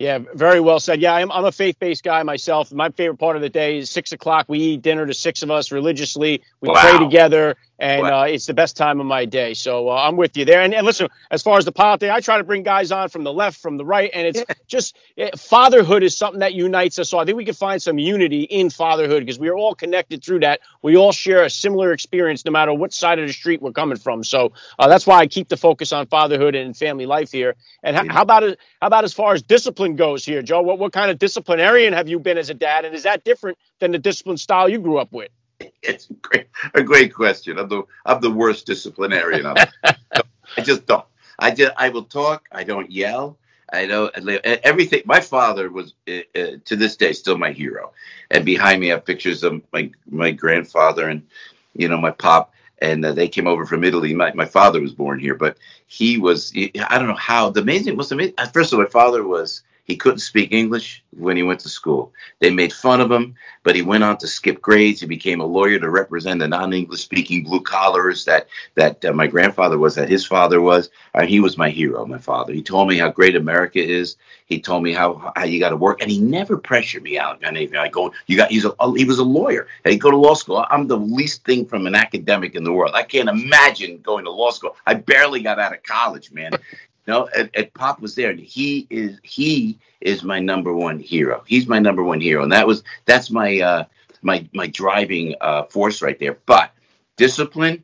Yeah, 0.03 0.19
very 0.35 0.59
well 0.59 0.81
said. 0.81 1.01
Yeah, 1.01 1.15
I'm, 1.15 1.31
I'm 1.31 1.45
a 1.45 1.53
faith 1.53 1.79
based 1.79 2.03
guy 2.03 2.25
myself. 2.25 2.73
My 2.73 2.91
favorite 2.91 3.19
part 3.19 3.37
of 3.37 3.43
the 3.43 3.49
day 3.49 3.79
is 3.79 3.89
six 3.89 4.11
o'clock. 4.11 4.47
We 4.49 4.59
eat 4.59 4.83
dinner 4.83 5.07
to 5.07 5.15
six 5.15 5.45
of 5.45 5.51
us 5.53 5.71
religiously. 5.71 6.43
We 6.61 6.71
wow. 6.71 6.81
pray 6.81 6.99
together, 6.99 7.57
and 7.83 8.07
uh, 8.07 8.25
it's 8.29 8.47
the 8.47 8.55
best 8.55 8.77
time 8.77 9.01
of 9.01 9.07
my 9.07 9.25
day. 9.25 9.55
So 9.55 9.89
uh, 9.89 9.97
I'm 9.97 10.17
with 10.17 10.37
you 10.37 10.45
there. 10.45 10.63
And, 10.63 10.73
and, 10.73 10.87
listen, 10.87 11.09
as 11.33 11.43
far 11.43 11.59
as 11.59 11.65
the 11.65 11.73
politics, 11.73 12.13
I 12.15 12.21
try 12.21 12.39
to 12.39 12.45
bring 12.45 12.63
guys 12.63 12.93
on 12.93 13.09
from 13.09 13.25
the 13.25 13.33
left, 13.33 13.61
from 13.61 13.77
the 13.77 13.85
right, 13.85 14.09
and 14.15 14.25
it's 14.25 14.39
yeah. 14.39 14.55
just 14.69 14.97
it, 15.17 15.37
fatherhood 15.37 16.05
is 16.05 16.17
something 16.17 16.39
that 16.41 16.55
unites 16.55 17.01
us. 17.01 17.11
So 17.11 17.19
I 17.19 17.25
think 17.25 17.37
we 17.37 17.45
can 17.45 17.55
find 17.55 17.83
some 17.83 17.99
unity 17.99 18.43
in 18.43 18.71
fatherhood 18.71 19.27
because 19.27 19.41
we 19.41 19.49
are 19.49 19.57
all 19.57 19.75
connected 19.75 20.23
through 20.23 20.41
that. 20.41 20.61
We 20.81 20.97
all 20.97 21.11
share 21.11 21.43
a 21.43 21.51
similar 21.51 21.93
experience, 21.93 22.45
no 22.45 22.53
matter 22.53 22.73
what 22.73 22.95
side 22.95 23.19
of 23.19 23.27
the 23.27 23.33
street 23.33 23.61
we're 23.61 23.73
coming 23.73 23.99
from. 23.99 24.23
So 24.23 24.53
uh, 24.79 24.87
that's 24.87 25.05
why 25.05 25.19
I 25.19 25.27
keep 25.27 25.49
the 25.49 25.57
focus 25.57 25.93
on 25.93 26.07
fatherhood 26.07 26.55
and 26.55 26.77
family 26.77 27.07
life 27.07 27.33
here. 27.33 27.57
And 27.83 27.97
how, 27.97 28.07
how 28.09 28.23
about 28.23 28.45
how 28.81 28.87
about 28.87 29.03
as 29.03 29.13
far 29.13 29.35
as 29.35 29.43
discipline 29.43 29.97
goes 29.97 30.25
here, 30.25 30.41
Joe? 30.41 30.63
What 30.63 30.79
what 30.79 30.93
kind 30.93 31.11
of 31.11 31.19
disciplinarian 31.19 31.95
have 31.95 32.09
you 32.09 32.21
been 32.21 32.39
as 32.39 32.49
a 32.49 32.55
dad, 32.55 32.85
and 32.85 32.95
is 32.95 33.03
that 33.03 33.25
different 33.25 33.59
than 33.81 33.91
the 33.91 33.99
discipline 33.99 34.37
style 34.37 34.69
you 34.69 34.79
grew 34.79 34.99
up 34.99 35.11
with? 35.11 35.33
it's 35.83 36.11
a 36.11 36.15
great, 36.15 36.47
a 36.75 36.83
great 36.83 37.15
question. 37.15 37.59
I'm 37.59 37.69
the 37.69 37.83
I'm 38.05 38.21
the 38.21 38.31
worst 38.31 38.67
disciplinarian. 38.67 39.47
I 40.57 40.61
just 40.63 40.87
don't. 40.87 41.07
I 41.39 41.51
just 41.51 41.73
I 41.77 41.89
will 41.89 42.05
talk. 42.05 42.45
I 42.53 42.65
don't 42.65 42.91
yell. 42.91 43.39
I 43.73 43.87
know 43.87 44.11
everything. 44.65 45.03
My 45.07 45.21
father 45.21 45.71
was 45.71 45.95
uh, 46.07 46.19
uh, 46.39 46.47
to 46.65 46.77
this 46.77 46.97
day 46.97 47.13
still 47.13 47.39
my 47.39 47.53
hero, 47.53 47.93
and 48.31 48.45
behind 48.45 48.81
me 48.81 48.91
I 48.91 48.95
have 48.95 49.07
pictures 49.07 49.43
of 49.45 49.63
my 49.73 49.91
my 50.11 50.31
grandfather 50.31 51.09
and 51.09 51.23
you 51.75 51.89
know 51.89 51.97
my 51.97 52.11
pop, 52.11 52.53
and 52.81 53.05
uh, 53.05 53.13
they 53.13 53.29
came 53.29 53.47
over 53.47 53.65
from 53.65 53.85
Italy. 53.85 54.15
My 54.15 54.33
my 54.35 54.45
father 54.45 54.81
was 54.81 54.93
born 54.93 55.19
here, 55.19 55.35
but 55.35 55.57
he 55.87 56.19
was 56.19 56.53
I 56.55 56.99
don't 56.99 57.09
know 57.09 57.15
how 57.15 57.51
the 57.51 57.63
amazing 57.63 57.97
was 57.97 58.13
amazing. 58.13 58.35
First 58.53 58.73
of 58.73 58.79
all, 58.79 58.85
my 58.85 58.91
father 58.91 59.25
was 59.25 59.63
he 59.85 59.97
couldn't 59.97 60.21
speak 60.21 60.53
English 60.53 61.03
when 61.11 61.37
he 61.37 61.43
went 61.43 61.61
to 61.61 61.69
school. 61.69 62.13
They 62.39 62.51
made 62.51 62.73
fun 62.73 63.01
of 63.01 63.11
him, 63.11 63.35
but 63.65 63.75
he 63.75 63.83
went 63.83 64.05
on 64.05 64.17
to 64.19 64.29
skip 64.29 64.63
grades. 64.63 65.01
He 65.01 65.07
became 65.07 65.41
a 65.41 65.45
lawyer 65.45 65.79
to 65.81 65.91
represent 65.91 66.39
the 66.39 66.47
non-English 66.47 67.01
speaking 67.01 67.43
blue 67.43 67.61
collars 67.61 68.25
that 68.27 68.47
that 68.77 69.05
uh, 69.05 69.13
my 69.13 69.27
grandfather 69.27 69.79
was, 69.79 69.97
that 69.97 70.09
his 70.09 70.25
father 70.25 70.61
was. 70.61 70.91
Uh, 71.15 71.27
he 71.27 71.41
was 71.41 71.59
my 71.59 71.69
hero, 71.69 72.07
my 72.07 72.19
father. 72.19 72.53
He 72.53 72.63
told 72.63 72.89
me 72.89 72.97
how 72.97 73.11
great 73.11 73.35
America 73.35 73.81
is. 73.81 74.17
He 74.47 74.61
told 74.61 74.85
me 74.85 74.93
how 74.93 75.33
how 75.35 75.45
you 75.45 75.59
got 75.59 75.71
to 75.71 75.77
work, 75.77 76.01
and 76.01 76.11
he 76.11 76.21
never 76.21 76.57
pressured 76.57 77.03
me 77.03 77.19
out 77.19 77.45
on 77.45 77.57
anything. 77.57 77.77
I 77.77 77.89
go, 77.89 78.13
you 78.27 78.37
got. 78.37 78.53
He's 78.53 78.65
a 78.65 78.75
he 78.97 79.05
was 79.05 79.19
a 79.19 79.25
lawyer. 79.25 79.67
He 79.85 79.97
go 79.97 80.13
to 80.13 80.17
law 80.17 80.35
school. 80.35 80.65
I'm 80.71 80.87
the 80.87 80.97
least 80.97 81.45
thing 81.45 81.67
from 81.67 81.89
an 81.89 81.97
academic 81.97 82.55
in 82.55 82.63
the 82.63 82.73
world. 82.73 82.93
I 82.95 83.03
can't 83.03 83.29
imagine 83.29 83.99
going 83.99 84.25
to 84.27 84.31
law 84.31 84.53
school. 84.53 84.77
I 84.87 84.95
barely 84.95 85.43
got 85.43 85.59
out 85.59 85.75
of 85.75 85.83
college, 85.83 86.31
man. 86.31 86.53
No, 87.07 87.29
and, 87.35 87.51
Pop 87.75 88.01
was 88.01 88.15
there, 88.15 88.31
and 88.31 88.39
he 88.39 88.87
is 88.89 89.19
he 89.23 89.79
is 90.01 90.23
my 90.23 90.39
number 90.39 90.73
one 90.73 91.01
hero. 91.01 91.43
He's 91.47 91.67
my 91.67 91.81
number 91.81 92.03
one 92.03 92.21
hero, 92.21 92.43
and 92.43 92.53
that 92.53 92.67
was 92.67 92.85
that's 93.07 93.31
my 93.31 93.61
uh, 93.61 93.85
my 94.23 94.49
my 94.53 94.69
driving 94.69 95.35
uh, 95.41 95.65
force 95.65 96.01
right 96.01 96.19
there. 96.19 96.39
But 96.47 96.73
discipline, 97.17 97.83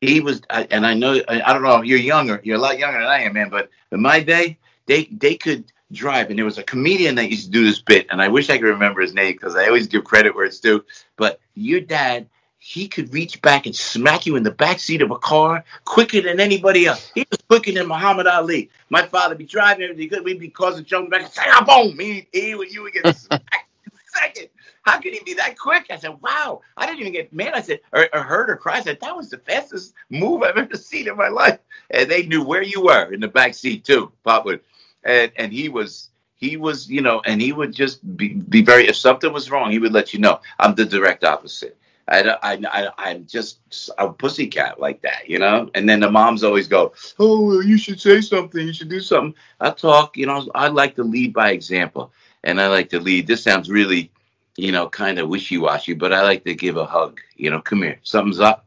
he 0.00 0.20
was, 0.20 0.42
and 0.50 0.84
I 0.84 0.94
know 0.94 1.20
I 1.28 1.52
don't 1.52 1.62
know. 1.62 1.82
You're 1.82 1.98
younger, 1.98 2.40
you're 2.42 2.56
a 2.56 2.60
lot 2.60 2.78
younger 2.78 2.98
than 2.98 3.08
I 3.08 3.22
am, 3.22 3.34
man. 3.34 3.48
But 3.48 3.70
in 3.92 4.02
my 4.02 4.20
day, 4.20 4.58
they 4.86 5.04
they 5.04 5.36
could 5.36 5.72
drive, 5.92 6.30
and 6.30 6.38
there 6.38 6.44
was 6.44 6.58
a 6.58 6.64
comedian 6.64 7.14
that 7.14 7.30
used 7.30 7.46
to 7.46 7.50
do 7.50 7.64
this 7.64 7.80
bit, 7.80 8.08
and 8.10 8.20
I 8.20 8.26
wish 8.26 8.50
I 8.50 8.58
could 8.58 8.66
remember 8.66 9.00
his 9.00 9.14
name 9.14 9.34
because 9.34 9.54
I 9.54 9.66
always 9.66 9.86
give 9.86 10.02
credit 10.02 10.34
where 10.34 10.44
it's 10.44 10.58
due. 10.58 10.84
But 11.16 11.38
your 11.54 11.80
dad 11.80 12.28
he 12.68 12.86
could 12.86 13.10
reach 13.14 13.40
back 13.40 13.64
and 13.64 13.74
smack 13.74 14.26
you 14.26 14.36
in 14.36 14.42
the 14.42 14.50
back 14.50 14.78
seat 14.78 15.00
of 15.00 15.10
a 15.10 15.16
car 15.16 15.64
quicker 15.86 16.20
than 16.20 16.38
anybody 16.38 16.84
else. 16.84 17.10
He 17.14 17.26
was 17.30 17.40
quicker 17.48 17.72
than 17.72 17.88
Muhammad 17.88 18.26
Ali. 18.26 18.68
My 18.90 19.06
father 19.06 19.34
be 19.34 19.46
driving, 19.46 19.96
he 19.96 20.06
could 20.06 20.22
we'd 20.22 20.38
be 20.38 20.50
causing 20.50 20.84
jumping 20.84 21.08
back 21.08 21.32
say, 21.32 21.44
ah, 21.46 21.64
boom, 21.64 21.98
he, 21.98 22.28
he, 22.30 22.50
you 22.50 22.82
would 22.82 22.92
get 22.92 23.16
smacked 23.16 23.42
in 23.86 23.92
a 23.94 24.18
second. 24.20 24.48
How 24.82 25.00
could 25.00 25.14
he 25.14 25.20
be 25.24 25.32
that 25.34 25.58
quick? 25.58 25.86
I 25.88 25.96
said, 25.96 26.20
wow. 26.20 26.60
I 26.76 26.84
didn't 26.84 27.00
even 27.00 27.12
get 27.14 27.32
mad. 27.32 27.54
I 27.54 27.62
said, 27.62 27.80
or, 27.90 28.06
or 28.12 28.22
heard 28.22 28.50
or 28.50 28.56
cry. 28.56 28.76
I 28.76 28.82
said, 28.82 29.00
that 29.00 29.16
was 29.16 29.30
the 29.30 29.38
fastest 29.38 29.94
move 30.10 30.42
I've 30.42 30.58
ever 30.58 30.76
seen 30.76 31.08
in 31.08 31.16
my 31.16 31.28
life. 31.28 31.60
And 31.88 32.10
they 32.10 32.26
knew 32.26 32.44
where 32.44 32.62
you 32.62 32.82
were 32.82 33.10
in 33.14 33.20
the 33.20 33.28
back 33.28 33.54
seat 33.54 33.86
too, 33.86 34.12
Pop 34.24 34.44
would. 34.44 34.60
And, 35.04 35.32
and 35.36 35.54
he 35.54 35.70
was, 35.70 36.10
he 36.34 36.58
was, 36.58 36.86
you 36.90 37.00
know, 37.00 37.22
and 37.24 37.40
he 37.40 37.54
would 37.54 37.72
just 37.72 38.14
be, 38.14 38.34
be 38.34 38.60
very, 38.60 38.88
if 38.88 38.96
something 38.96 39.32
was 39.32 39.50
wrong, 39.50 39.70
he 39.70 39.78
would 39.78 39.94
let 39.94 40.12
you 40.12 40.20
know. 40.20 40.40
I'm 40.58 40.74
the 40.74 40.84
direct 40.84 41.24
opposite. 41.24 41.78
I, 42.08 42.36
I, 42.42 42.88
I, 42.96 43.10
am 43.10 43.26
just 43.26 43.90
a 43.98 44.08
pussycat 44.08 44.80
like 44.80 45.02
that, 45.02 45.28
you 45.28 45.38
know? 45.38 45.70
And 45.74 45.88
then 45.88 46.00
the 46.00 46.10
moms 46.10 46.42
always 46.42 46.66
go, 46.66 46.94
Oh, 47.18 47.60
you 47.60 47.76
should 47.76 48.00
say 48.00 48.20
something. 48.20 48.66
You 48.66 48.72
should 48.72 48.88
do 48.88 49.00
something. 49.00 49.34
I 49.60 49.70
talk, 49.70 50.16
you 50.16 50.26
know, 50.26 50.48
I 50.54 50.68
like 50.68 50.96
to 50.96 51.04
lead 51.04 51.34
by 51.34 51.50
example. 51.50 52.12
And 52.44 52.60
I 52.60 52.68
like 52.68 52.88
to 52.90 53.00
lead. 53.00 53.26
This 53.26 53.42
sounds 53.42 53.68
really, 53.68 54.10
you 54.56 54.72
know, 54.72 54.88
kind 54.88 55.18
of 55.18 55.28
wishy 55.28 55.58
washy, 55.58 55.92
but 55.92 56.12
I 56.12 56.22
like 56.22 56.44
to 56.44 56.54
give 56.54 56.76
a 56.76 56.86
hug. 56.86 57.20
You 57.36 57.50
know, 57.50 57.60
come 57.60 57.82
here, 57.82 58.00
something's 58.02 58.40
up. 58.40 58.64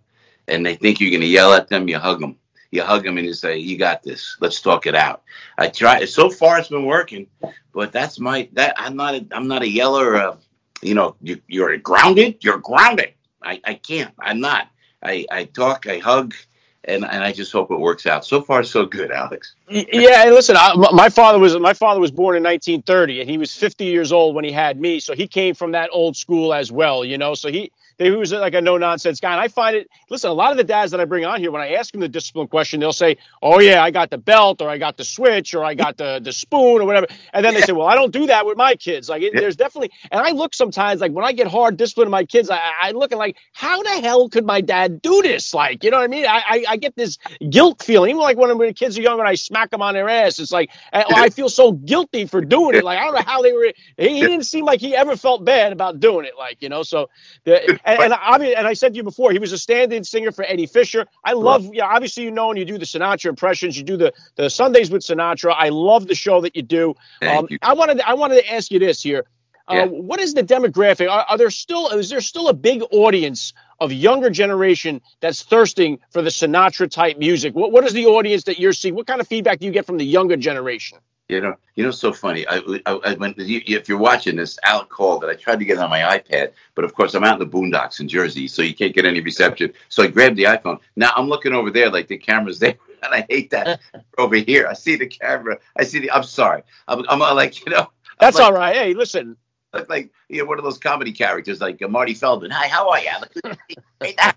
And 0.47 0.65
they 0.65 0.75
think 0.75 0.99
you're 0.99 1.11
going 1.11 1.21
to 1.21 1.27
yell 1.27 1.53
at 1.53 1.67
them, 1.67 1.87
you 1.87 1.97
hug 1.97 2.19
them. 2.19 2.35
You 2.69 2.83
hug 2.83 3.03
them 3.03 3.17
and 3.17 3.27
you 3.27 3.33
say, 3.33 3.57
You 3.57 3.77
got 3.77 4.03
this. 4.03 4.37
Let's 4.39 4.61
talk 4.61 4.85
it 4.85 4.95
out. 4.95 5.23
I 5.57 5.67
try. 5.67 6.05
So 6.05 6.29
far, 6.29 6.59
it's 6.59 6.69
been 6.69 6.85
working, 6.85 7.27
but 7.73 7.91
that's 7.91 8.19
my, 8.19 8.47
that 8.53 8.75
I'm 8.77 8.95
not, 8.95 9.15
a, 9.15 9.25
I'm 9.31 9.47
not 9.47 9.61
a 9.61 9.67
yeller. 9.67 10.15
Uh, 10.15 10.37
you 10.81 10.93
know, 10.93 11.15
you, 11.21 11.41
you're 11.47 11.75
grounded. 11.77 12.37
You're 12.43 12.59
grounded 12.59 13.13
I, 13.43 13.61
I 13.63 13.73
can't. 13.75 14.13
I'm 14.19 14.39
not. 14.39 14.67
I, 15.03 15.25
I 15.31 15.45
talk, 15.45 15.87
I 15.87 15.97
hug, 15.97 16.35
and, 16.83 17.03
and 17.03 17.23
I 17.23 17.31
just 17.31 17.51
hope 17.51 17.71
it 17.71 17.79
works 17.79 18.05
out. 18.05 18.25
So 18.25 18.41
far, 18.41 18.63
so 18.63 18.85
good, 18.85 19.11
Alex. 19.11 19.55
yeah, 19.67 20.25
listen, 20.25 20.55
I, 20.57 20.75
my 20.75 21.09
father 21.09 21.39
was 21.39 21.57
my 21.57 21.73
father 21.73 21.99
was 21.99 22.11
born 22.11 22.35
in 22.35 22.43
1930, 22.43 23.21
and 23.21 23.29
he 23.29 23.37
was 23.37 23.53
50 23.55 23.85
years 23.85 24.11
old 24.11 24.35
when 24.35 24.43
he 24.43 24.51
had 24.51 24.79
me, 24.79 24.99
so 24.99 25.15
he 25.15 25.27
came 25.27 25.55
from 25.55 25.71
that 25.71 25.89
old 25.91 26.15
school 26.15 26.53
as 26.53 26.71
well, 26.71 27.03
you 27.03 27.17
know. 27.17 27.33
So 27.33 27.51
he 27.51 27.71
he 28.01 28.11
was 28.11 28.31
like 28.31 28.53
a 28.53 28.61
no 28.61 28.77
nonsense 28.77 29.19
guy. 29.19 29.31
And 29.31 29.41
I 29.41 29.47
find 29.47 29.75
it, 29.75 29.89
listen, 30.09 30.29
a 30.29 30.33
lot 30.33 30.51
of 30.51 30.57
the 30.57 30.63
dads 30.63 30.91
that 30.91 30.99
I 30.99 31.05
bring 31.05 31.25
on 31.25 31.39
here, 31.39 31.51
when 31.51 31.61
I 31.61 31.73
ask 31.73 31.91
them 31.91 32.01
the 32.01 32.07
discipline 32.07 32.47
question, 32.47 32.79
they'll 32.79 32.93
say, 32.93 33.17
oh, 33.41 33.59
yeah, 33.59 33.83
I 33.83 33.91
got 33.91 34.09
the 34.09 34.17
belt 34.17 34.61
or 34.61 34.69
I 34.69 34.77
got 34.77 34.97
the 34.97 35.03
switch 35.03 35.53
or 35.53 35.63
I 35.63 35.73
got 35.73 35.97
the, 35.97 36.19
the 36.23 36.31
spoon 36.31 36.81
or 36.81 36.85
whatever. 36.85 37.07
And 37.33 37.43
then 37.45 37.53
they 37.53 37.61
say, 37.61 37.73
well, 37.73 37.87
I 37.87 37.95
don't 37.95 38.11
do 38.11 38.27
that 38.27 38.45
with 38.45 38.57
my 38.57 38.75
kids. 38.75 39.09
Like, 39.09 39.21
it, 39.21 39.33
there's 39.33 39.55
definitely, 39.55 39.91
and 40.11 40.21
I 40.21 40.31
look 40.31 40.53
sometimes, 40.53 41.01
like, 41.01 41.11
when 41.11 41.25
I 41.25 41.31
get 41.31 41.47
hard 41.47 41.77
discipline 41.77 42.07
to 42.07 42.11
my 42.11 42.25
kids, 42.25 42.49
I, 42.49 42.59
I 42.81 42.91
look 42.91 43.11
at 43.11 43.17
like, 43.17 43.37
how 43.53 43.81
the 43.83 44.01
hell 44.01 44.29
could 44.29 44.45
my 44.45 44.61
dad 44.61 45.01
do 45.01 45.21
this? 45.21 45.53
Like, 45.53 45.83
you 45.83 45.91
know 45.91 45.97
what 45.97 46.03
I 46.03 46.07
mean? 46.07 46.25
I, 46.25 46.43
I, 46.47 46.65
I 46.69 46.77
get 46.77 46.95
this 46.95 47.17
guilt 47.49 47.83
feeling. 47.83 48.11
Even 48.11 48.21
like 48.21 48.37
when, 48.37 48.57
when 48.57 48.67
the 48.67 48.73
kids 48.73 48.97
are 48.97 49.01
young 49.01 49.19
and 49.19 49.27
I 49.27 49.35
smack 49.35 49.69
them 49.69 49.81
on 49.81 49.93
their 49.93 50.09
ass, 50.09 50.39
it's 50.39 50.51
like, 50.51 50.71
I, 50.91 51.29
feel 51.29 51.49
so 51.49 51.71
guilty 51.71 52.25
for 52.25 52.41
doing 52.41 52.75
it. 52.75 52.83
Like, 52.83 52.99
I 52.99 53.05
don't 53.05 53.15
know 53.15 53.21
how 53.25 53.41
they 53.41 53.53
were, 53.53 53.71
he, 53.97 54.09
he 54.15 54.21
didn't 54.21 54.43
seem 54.43 54.65
like 54.65 54.81
he 54.81 54.95
ever 54.95 55.15
felt 55.15 55.45
bad 55.45 55.71
about 55.71 55.99
doing 55.99 56.25
it. 56.25 56.33
Like, 56.37 56.61
you 56.61 56.69
know, 56.69 56.83
so, 56.83 57.09
the, 57.45 57.79
and, 57.91 58.03
and 58.03 58.13
I 58.13 58.37
mean, 58.37 58.53
and 58.57 58.67
I 58.67 58.73
said 58.73 58.93
to 58.93 58.97
you 58.97 59.03
before, 59.03 59.31
he 59.31 59.39
was 59.39 59.51
a 59.51 59.57
stand-in 59.57 60.03
singer 60.03 60.31
for 60.31 60.43
Eddie 60.43 60.65
Fisher. 60.65 61.05
I 61.23 61.33
love, 61.33 61.69
yeah, 61.73 61.85
obviously 61.85 62.23
you 62.23 62.31
know, 62.31 62.49
and 62.49 62.59
you 62.59 62.65
do 62.65 62.77
the 62.77 62.85
Sinatra 62.85 63.29
impressions, 63.29 63.77
you 63.77 63.83
do 63.83 63.97
the 63.97 64.13
the 64.35 64.49
Sundays 64.49 64.91
with 64.91 65.01
Sinatra. 65.01 65.53
I 65.57 65.69
love 65.69 66.07
the 66.07 66.15
show 66.15 66.41
that 66.41 66.55
you 66.55 66.61
do. 66.61 66.95
Um, 67.21 67.47
you. 67.49 67.57
I 67.61 67.73
wanted, 67.73 68.01
I 68.01 68.13
wanted 68.15 68.35
to 68.35 68.53
ask 68.53 68.71
you 68.71 68.79
this 68.79 69.01
here. 69.01 69.25
Uh, 69.67 69.75
yeah. 69.75 69.85
what 69.85 70.19
is 70.19 70.33
the 70.33 70.43
demographic? 70.43 71.09
Are, 71.09 71.25
are, 71.29 71.37
there 71.37 71.49
still 71.49 71.89
is 71.89 72.09
there 72.09 72.21
still 72.21 72.49
a 72.49 72.53
big 72.53 72.83
audience 72.91 73.53
of 73.79 73.93
younger 73.93 74.29
generation 74.29 75.01
that's 75.19 75.43
thirsting 75.43 75.99
for 76.09 76.21
the 76.21 76.29
Sinatra 76.29 76.89
type 76.89 77.17
music? 77.17 77.53
What 77.55 77.71
what 77.71 77.85
is 77.85 77.93
the 77.93 78.07
audience 78.07 78.43
that 78.45 78.59
you're 78.59 78.73
seeing? 78.73 78.95
What 78.95 79.07
kind 79.07 79.21
of 79.21 79.27
feedback 79.27 79.59
do 79.59 79.65
you 79.65 79.71
get 79.71 79.85
from 79.85 79.97
the 79.97 80.05
younger 80.05 80.35
generation? 80.35 80.97
You 81.31 81.39
know, 81.39 81.55
you 81.75 81.85
know, 81.85 81.91
so 81.91 82.11
funny. 82.11 82.45
I, 82.45 82.57
I, 82.85 82.91
I 82.91 83.13
went. 83.13 83.35
if 83.37 83.87
you're 83.87 83.97
watching 83.97 84.35
this, 84.35 84.59
Alec 84.63 84.89
called 84.89 85.23
that 85.23 85.29
I 85.29 85.35
tried 85.35 85.59
to 85.59 85.65
get 85.65 85.77
on 85.77 85.89
my 85.89 86.01
iPad, 86.01 86.51
but 86.75 86.83
of 86.83 86.93
course 86.93 87.13
I'm 87.13 87.23
out 87.23 87.41
in 87.41 87.49
the 87.49 87.57
boondocks 87.57 88.01
in 88.01 88.09
Jersey, 88.09 88.49
so 88.49 88.61
you 88.61 88.75
can't 88.75 88.93
get 88.93 89.05
any 89.05 89.21
reception. 89.21 89.71
So 89.87 90.03
I 90.03 90.07
grabbed 90.07 90.35
the 90.35 90.43
iPhone. 90.43 90.79
Now 90.97 91.13
I'm 91.15 91.29
looking 91.29 91.53
over 91.53 91.71
there, 91.71 91.89
like 91.89 92.09
the 92.09 92.17
camera's 92.17 92.59
there, 92.59 92.75
and 93.03 93.13
I 93.13 93.25
hate 93.29 93.49
that 93.51 93.79
over 94.17 94.35
here. 94.35 94.67
I 94.67 94.73
see 94.73 94.97
the 94.97 95.07
camera. 95.07 95.57
I 95.77 95.85
see 95.85 95.99
the. 95.99 96.11
I'm 96.11 96.23
sorry. 96.23 96.63
I'm, 96.89 97.05
I'm 97.07 97.19
like, 97.19 97.65
you 97.65 97.71
know. 97.71 97.89
That's 98.19 98.35
like, 98.35 98.45
all 98.45 98.53
right. 98.53 98.75
Hey, 98.75 98.93
listen. 98.93 99.37
Look 99.73 99.89
like 99.89 100.11
you 100.27 100.39
know 100.39 100.45
one 100.45 100.57
of 100.57 100.65
those 100.65 100.79
comedy 100.79 101.13
characters, 101.13 101.61
like 101.61 101.81
uh, 101.81 101.87
Marty 101.87 102.13
Feldman. 102.13 102.51
Hi, 102.51 102.67
how 102.67 102.89
are 102.89 102.99
you? 102.99 103.53
hey, 104.01 104.15
how 104.19 104.33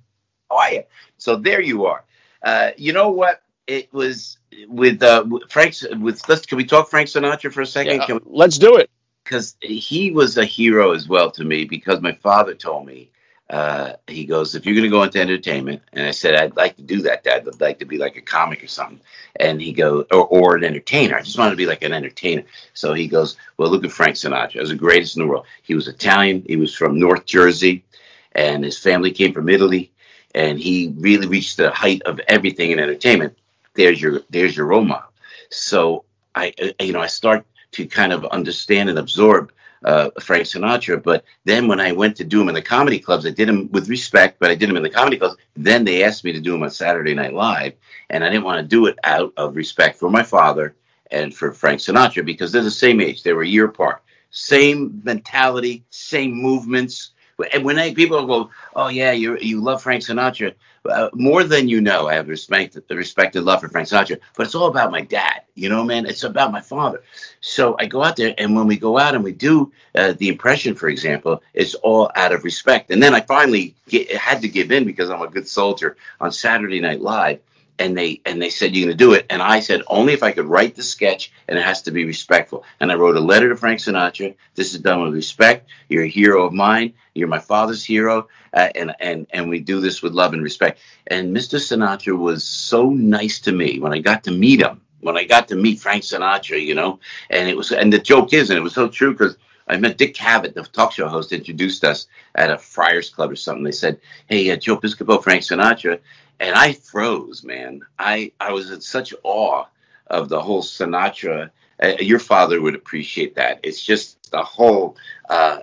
are 0.51 0.73
you? 0.73 0.85
So 1.19 1.35
there 1.35 1.61
you 1.61 1.87
are. 1.87 2.05
Uh, 2.45 2.71
you 2.77 2.93
know 2.93 3.11
what? 3.11 3.43
It 3.67 3.93
was 3.93 4.39
with 4.69 5.03
uh, 5.03 5.25
Frank. 5.49 5.75
With 5.99 6.29
let's 6.29 6.47
can 6.47 6.59
we 6.59 6.65
talk 6.65 6.91
Frank 6.91 7.09
Sinatra 7.09 7.53
for 7.53 7.63
a 7.63 7.67
second? 7.67 8.03
Yeah, 8.09 8.15
we, 8.15 8.21
let's 8.25 8.59
do 8.59 8.77
it. 8.77 8.91
because 9.25 9.57
he 9.61 10.11
was 10.11 10.37
a 10.37 10.45
hero 10.45 10.93
as 10.93 11.09
well 11.09 11.31
to 11.33 11.45
me 11.45 11.65
because 11.65 12.01
my 12.01 12.13
father 12.13 12.55
told 12.55 12.87
me 12.87 13.11
uh, 13.51 13.93
he 14.07 14.25
goes, 14.25 14.55
if 14.55 14.65
you're 14.65 14.75
going 14.75 14.85
to 14.85 14.91
go 14.91 15.03
into 15.03 15.21
entertainment, 15.21 15.83
and 15.93 16.07
I 16.07 16.13
said, 16.13 16.35
I'd 16.35 16.57
like 16.57 16.77
to 16.77 16.83
do 16.83 17.03
that, 17.03 17.25
Dad. 17.25 17.47
I'd 17.47 17.61
like 17.61 17.79
to 17.81 17.85
be 17.85 17.99
like 17.99 18.17
a 18.17 18.23
comic 18.23 18.65
or 18.65 18.69
something. 18.69 19.01
And 19.37 19.61
he 19.61 19.73
goes, 19.73 20.07
or, 20.11 20.27
or 20.27 20.57
an 20.57 20.65
entertainer. 20.65 21.17
I 21.17 21.23
just 21.23 21.39
want 21.39 21.51
to 21.51 21.57
be 21.57 21.67
like 21.67 21.83
an 21.83 21.93
entertainer. 21.93 22.45
So 22.73 22.95
he 22.95 23.07
goes, 23.07 23.37
well, 23.57 23.71
look 23.71 23.85
at 23.85 23.93
Frank 23.93 24.17
Sinatra. 24.17 24.53
He 24.53 24.61
was 24.61 24.71
the 24.71 24.77
greatest 24.77 25.17
in 25.17 25.23
the 25.23 25.29
world. 25.29 25.47
He 25.63 25.75
was 25.75 25.89
Italian. 25.89 26.45
He 26.47 26.57
was 26.57 26.75
from 26.75 26.99
North 26.99 27.27
Jersey, 27.27 27.85
and 28.33 28.65
his 28.65 28.79
family 28.79 29.13
came 29.13 29.35
from 29.35 29.49
Italy. 29.49 29.93
And 30.35 30.59
he 30.59 30.93
really 30.97 31.29
reached 31.29 31.59
the 31.59 31.71
height 31.71 32.03
of 32.03 32.21
everything 32.27 32.71
in 32.71 32.81
entertainment. 32.81 33.37
There's 33.75 34.01
your, 34.01 34.23
there's 34.31 34.57
your 34.57 34.67
role 34.67 34.85
model. 34.85 35.11
So 35.51 36.05
I, 36.35 36.55
you 36.81 36.93
know, 36.93 37.01
I 37.01 37.07
start 37.09 37.47
to 37.73 37.87
kind 37.87 38.13
of 38.13 38.25
understand 38.27 38.89
and 38.89 38.99
absorb 38.99 39.53
uh, 39.85 40.11
Frank 40.21 40.45
Sinatra. 40.45 41.03
But 41.03 41.25
then 41.45 41.69
when 41.69 41.81
I 41.81 41.93
went 41.93 42.17
to 42.17 42.25
do 42.25 42.41
him 42.41 42.49
in 42.49 42.55
the 42.55 42.63
comedy 42.63 42.99
clubs, 42.99 43.27
I 43.27 43.31
did 43.31 43.49
him 43.49 43.71
with 43.73 43.89
respect, 43.89 44.39
but 44.41 44.51
I 44.51 44.55
did 44.55 44.69
him 44.71 44.77
in 44.77 44.83
the 44.83 44.91
comedy 44.91 45.19
clubs. 45.19 45.37
Then 45.57 45.85
they 45.85 46.05
asked 46.05 46.25
me 46.25 46.33
to 46.33 46.41
do 46.41 46.55
him 46.55 46.63
on 46.63 46.71
Saturday 46.71 47.15
Night 47.15 47.35
Live, 47.35 47.75
and 48.11 48.25
I 48.25 48.31
didn't 48.31 48.45
want 48.45 48.61
to 48.61 48.67
do 48.69 48.87
it 48.87 48.99
out 49.05 49.33
of 49.37 49.57
respect 49.57 49.99
for 49.99 50.11
my 50.11 50.23
father 50.23 50.75
and 51.11 51.35
for 51.35 51.53
Frank 51.53 51.81
Sinatra 51.81 52.25
because 52.25 52.53
they're 52.53 52.63
the 52.63 52.71
same 52.71 53.01
age. 53.01 53.23
They 53.23 53.33
were 53.33 53.43
a 53.43 53.49
year 53.49 53.67
apart. 53.67 54.03
Same 54.31 55.01
mentality, 55.05 55.85
same 55.91 56.33
movements. 56.35 57.13
And 57.53 57.65
when 57.65 57.79
I, 57.79 57.95
people 57.95 58.27
go, 58.27 58.51
"Oh 58.77 58.89
yeah, 58.89 59.13
you 59.13 59.39
you 59.39 59.61
love 59.61 59.83
Frank 59.83 60.03
Sinatra," 60.05 60.55
uh, 60.89 61.11
more 61.15 61.45
than 61.45 61.69
you 61.69 61.81
know, 61.81 62.09
I 62.09 62.15
have 62.15 62.29
respect, 62.29 62.79
respect 62.91 63.37
and 63.37 63.45
love 63.45 63.61
for 63.61 63.69
Frank 63.69 63.89
Sinatra, 63.89 64.21
but 64.37 64.47
it's 64.47 64.55
all 64.55 64.69
about 64.69 64.91
my 64.91 65.01
dad. 65.01 65.43
You 65.55 65.69
know, 65.69 65.85
man, 65.85 66.07
it's 66.07 66.25
about 66.25 66.53
my 66.53 66.61
father. 66.61 67.03
So 67.41 67.77
I 67.79 67.87
go 67.87 68.03
out 68.03 68.17
there, 68.17 68.35
and 68.37 68.55
when 68.55 68.67
we 68.67 68.77
go 68.77 68.99
out 68.99 69.15
and 69.15 69.25
we 69.25 69.33
do 69.33 69.73
uh, 69.95 70.15
the 70.19 70.29
impression, 70.29 70.75
for 70.75 70.89
example, 70.89 71.43
it's 71.55 71.75
all 71.75 72.11
out 72.15 72.33
of 72.33 72.45
respect. 72.45 72.91
And 72.91 73.03
then 73.03 73.15
I 73.15 73.21
finally 73.21 73.75
get, 73.89 74.11
had 74.13 74.43
to 74.43 74.49
give 74.49 74.73
in 74.73 74.85
because 74.85 75.11
I'm 75.11 75.23
a 75.23 75.29
good 75.29 75.49
soldier 75.49 75.97
on 76.21 76.33
Saturday 76.33 76.81
Night 76.81 77.01
Live 77.01 77.41
and 77.79 77.97
they 77.97 78.21
and 78.25 78.41
they 78.41 78.51
said 78.51 78.75
you're 78.75 78.87
going 78.87 78.97
to 78.97 79.05
do 79.05 79.15
it? 79.15 79.27
And 79.31 79.43
i 79.43 79.61
said 79.61 79.83
only 79.87 80.13
if 80.13 80.23
i 80.23 80.33
could 80.33 80.47
write 80.47 80.75
the 80.75 80.83
sketch 80.83 81.33
and 81.49 81.59
it 81.59 81.65
has 81.65 81.83
to 81.83 81.91
be 81.91 82.05
respectful. 82.05 82.65
And 82.81 82.91
i 82.91 82.95
wrote 82.95 83.17
a 83.17 83.21
letter 83.21 83.49
to 83.49 83.57
frank 83.57 83.81
sinatra. 83.81 84.35
This 84.55 84.75
is 84.75 84.81
done 84.81 85.03
with 85.03 85.15
respect. 85.15 85.69
You're 85.89 86.05
a 86.05 86.09
hero 86.09 86.45
of 86.47 86.53
mine. 86.53 86.95
You're 87.15 87.29
my 87.29 87.39
father's 87.39 87.85
hero 87.85 88.29
uh, 88.53 88.69
and 88.75 88.95
and 89.01 89.27
and 89.33 89.49
we 89.49 89.61
do 89.61 89.81
this 89.81 90.03
with 90.03 90.13
love 90.13 90.33
and 90.33 90.43
respect. 90.43 90.81
And 91.07 91.37
mr 91.37 91.59
sinatra 91.59 92.17
was 92.19 92.45
so 92.45 92.91
nice 92.91 93.41
to 93.41 93.53
me 93.53 93.79
when 93.79 93.93
i 93.93 93.99
got 93.99 94.25
to 94.25 94.31
meet 94.31 94.61
him 94.61 94.81
when 95.01 95.17
i 95.17 95.25
got 95.25 95.49
to 95.49 95.57
meet 95.57 95.81
frank 95.81 96.03
sinatra 96.03 96.61
you 96.61 96.75
know? 96.75 97.01
And 97.31 97.49
it 97.49 97.57
was 97.57 97.73
and 97.73 97.93
the 97.93 97.99
joke 97.99 98.33
is 98.33 98.51
and 98.51 98.59
it 98.59 98.63
was 98.63 98.75
so 98.75 98.89
true 98.89 99.13
because 99.13 99.37
I 99.67 99.79
met 99.79 99.97
Dick 99.97 100.15
Cavett, 100.15 100.55
the 100.55 100.63
talk 100.63 100.93
show 100.93 101.09
host, 101.09 101.33
introduced 101.33 101.85
us 101.85 102.07
at 102.35 102.51
a 102.51 102.59
Friars 102.59 103.09
Club 103.09 103.31
or 103.31 103.37
something. 103.37 103.65
They 103.65 103.73
said, 103.73 103.99
"Hey, 104.27 104.51
uh, 104.51 104.57
Joe 104.57 104.77
Piscopo, 104.77 105.23
Frank 105.23 105.43
Sinatra," 105.43 106.01
and 106.41 106.55
I 106.55 106.73
froze, 106.73 107.45
man. 107.45 107.83
I 107.99 108.33
I 108.41 108.53
was 108.53 108.71
in 108.71 108.81
such 108.81 109.15
awe 109.23 109.65
of 110.09 110.29
the 110.29 110.41
whole 110.41 110.63
Sinatra. 110.63 111.51
Uh, 111.83 111.95
your 112.01 112.19
father 112.21 112.61
would 112.61 112.75
appreciate 112.75 113.35
that. 113.35 113.61
It's 113.63 113.83
just 113.83 114.31
the 114.31 114.43
whole 114.43 114.97
uh, 115.29 115.59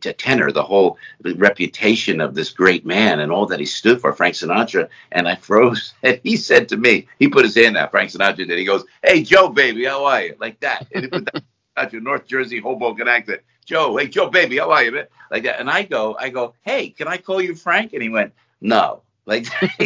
tenor, 0.00 0.52
the 0.52 0.62
whole 0.62 0.98
reputation 1.22 2.20
of 2.20 2.34
this 2.34 2.50
great 2.50 2.86
man, 2.86 3.20
and 3.20 3.32
all 3.32 3.46
that 3.46 3.60
he 3.60 3.66
stood 3.66 4.00
for, 4.00 4.12
Frank 4.12 4.34
Sinatra. 4.34 4.88
And 5.12 5.28
I 5.28 5.36
froze. 5.36 5.94
And 6.02 6.20
he 6.22 6.36
said 6.36 6.68
to 6.68 6.76
me, 6.76 7.08
he 7.18 7.28
put 7.28 7.44
his 7.44 7.54
hand 7.54 7.76
out, 7.76 7.90
Frank 7.90 8.10
Sinatra 8.10 8.46
did. 8.46 8.58
He 8.58 8.64
goes, 8.64 8.84
"Hey, 9.02 9.22
Joe, 9.22 9.48
baby, 9.48 9.84
how 9.86 10.04
are 10.04 10.22
you?" 10.22 10.36
Like 10.38 10.60
that. 10.60 10.86
And 10.94 11.28
that 11.76 11.92
North 12.02 12.26
Jersey 12.26 12.60
Hoboken 12.60 13.08
accent. 13.08 13.42
Joe, 13.66 13.96
hey, 13.96 14.06
Joe, 14.06 14.30
baby, 14.30 14.58
how 14.58 14.70
are 14.70 14.84
you, 14.84 14.92
man? 14.92 15.06
Like 15.30 15.42
that. 15.42 15.58
And 15.58 15.68
I 15.68 15.82
go, 15.82 16.16
I 16.18 16.28
go, 16.28 16.54
hey, 16.62 16.90
can 16.90 17.08
I 17.08 17.18
call 17.18 17.42
you 17.42 17.54
Frank? 17.56 17.92
And 17.92 18.02
he 18.02 18.08
went, 18.08 18.32
no. 18.60 19.02
Like, 19.26 19.46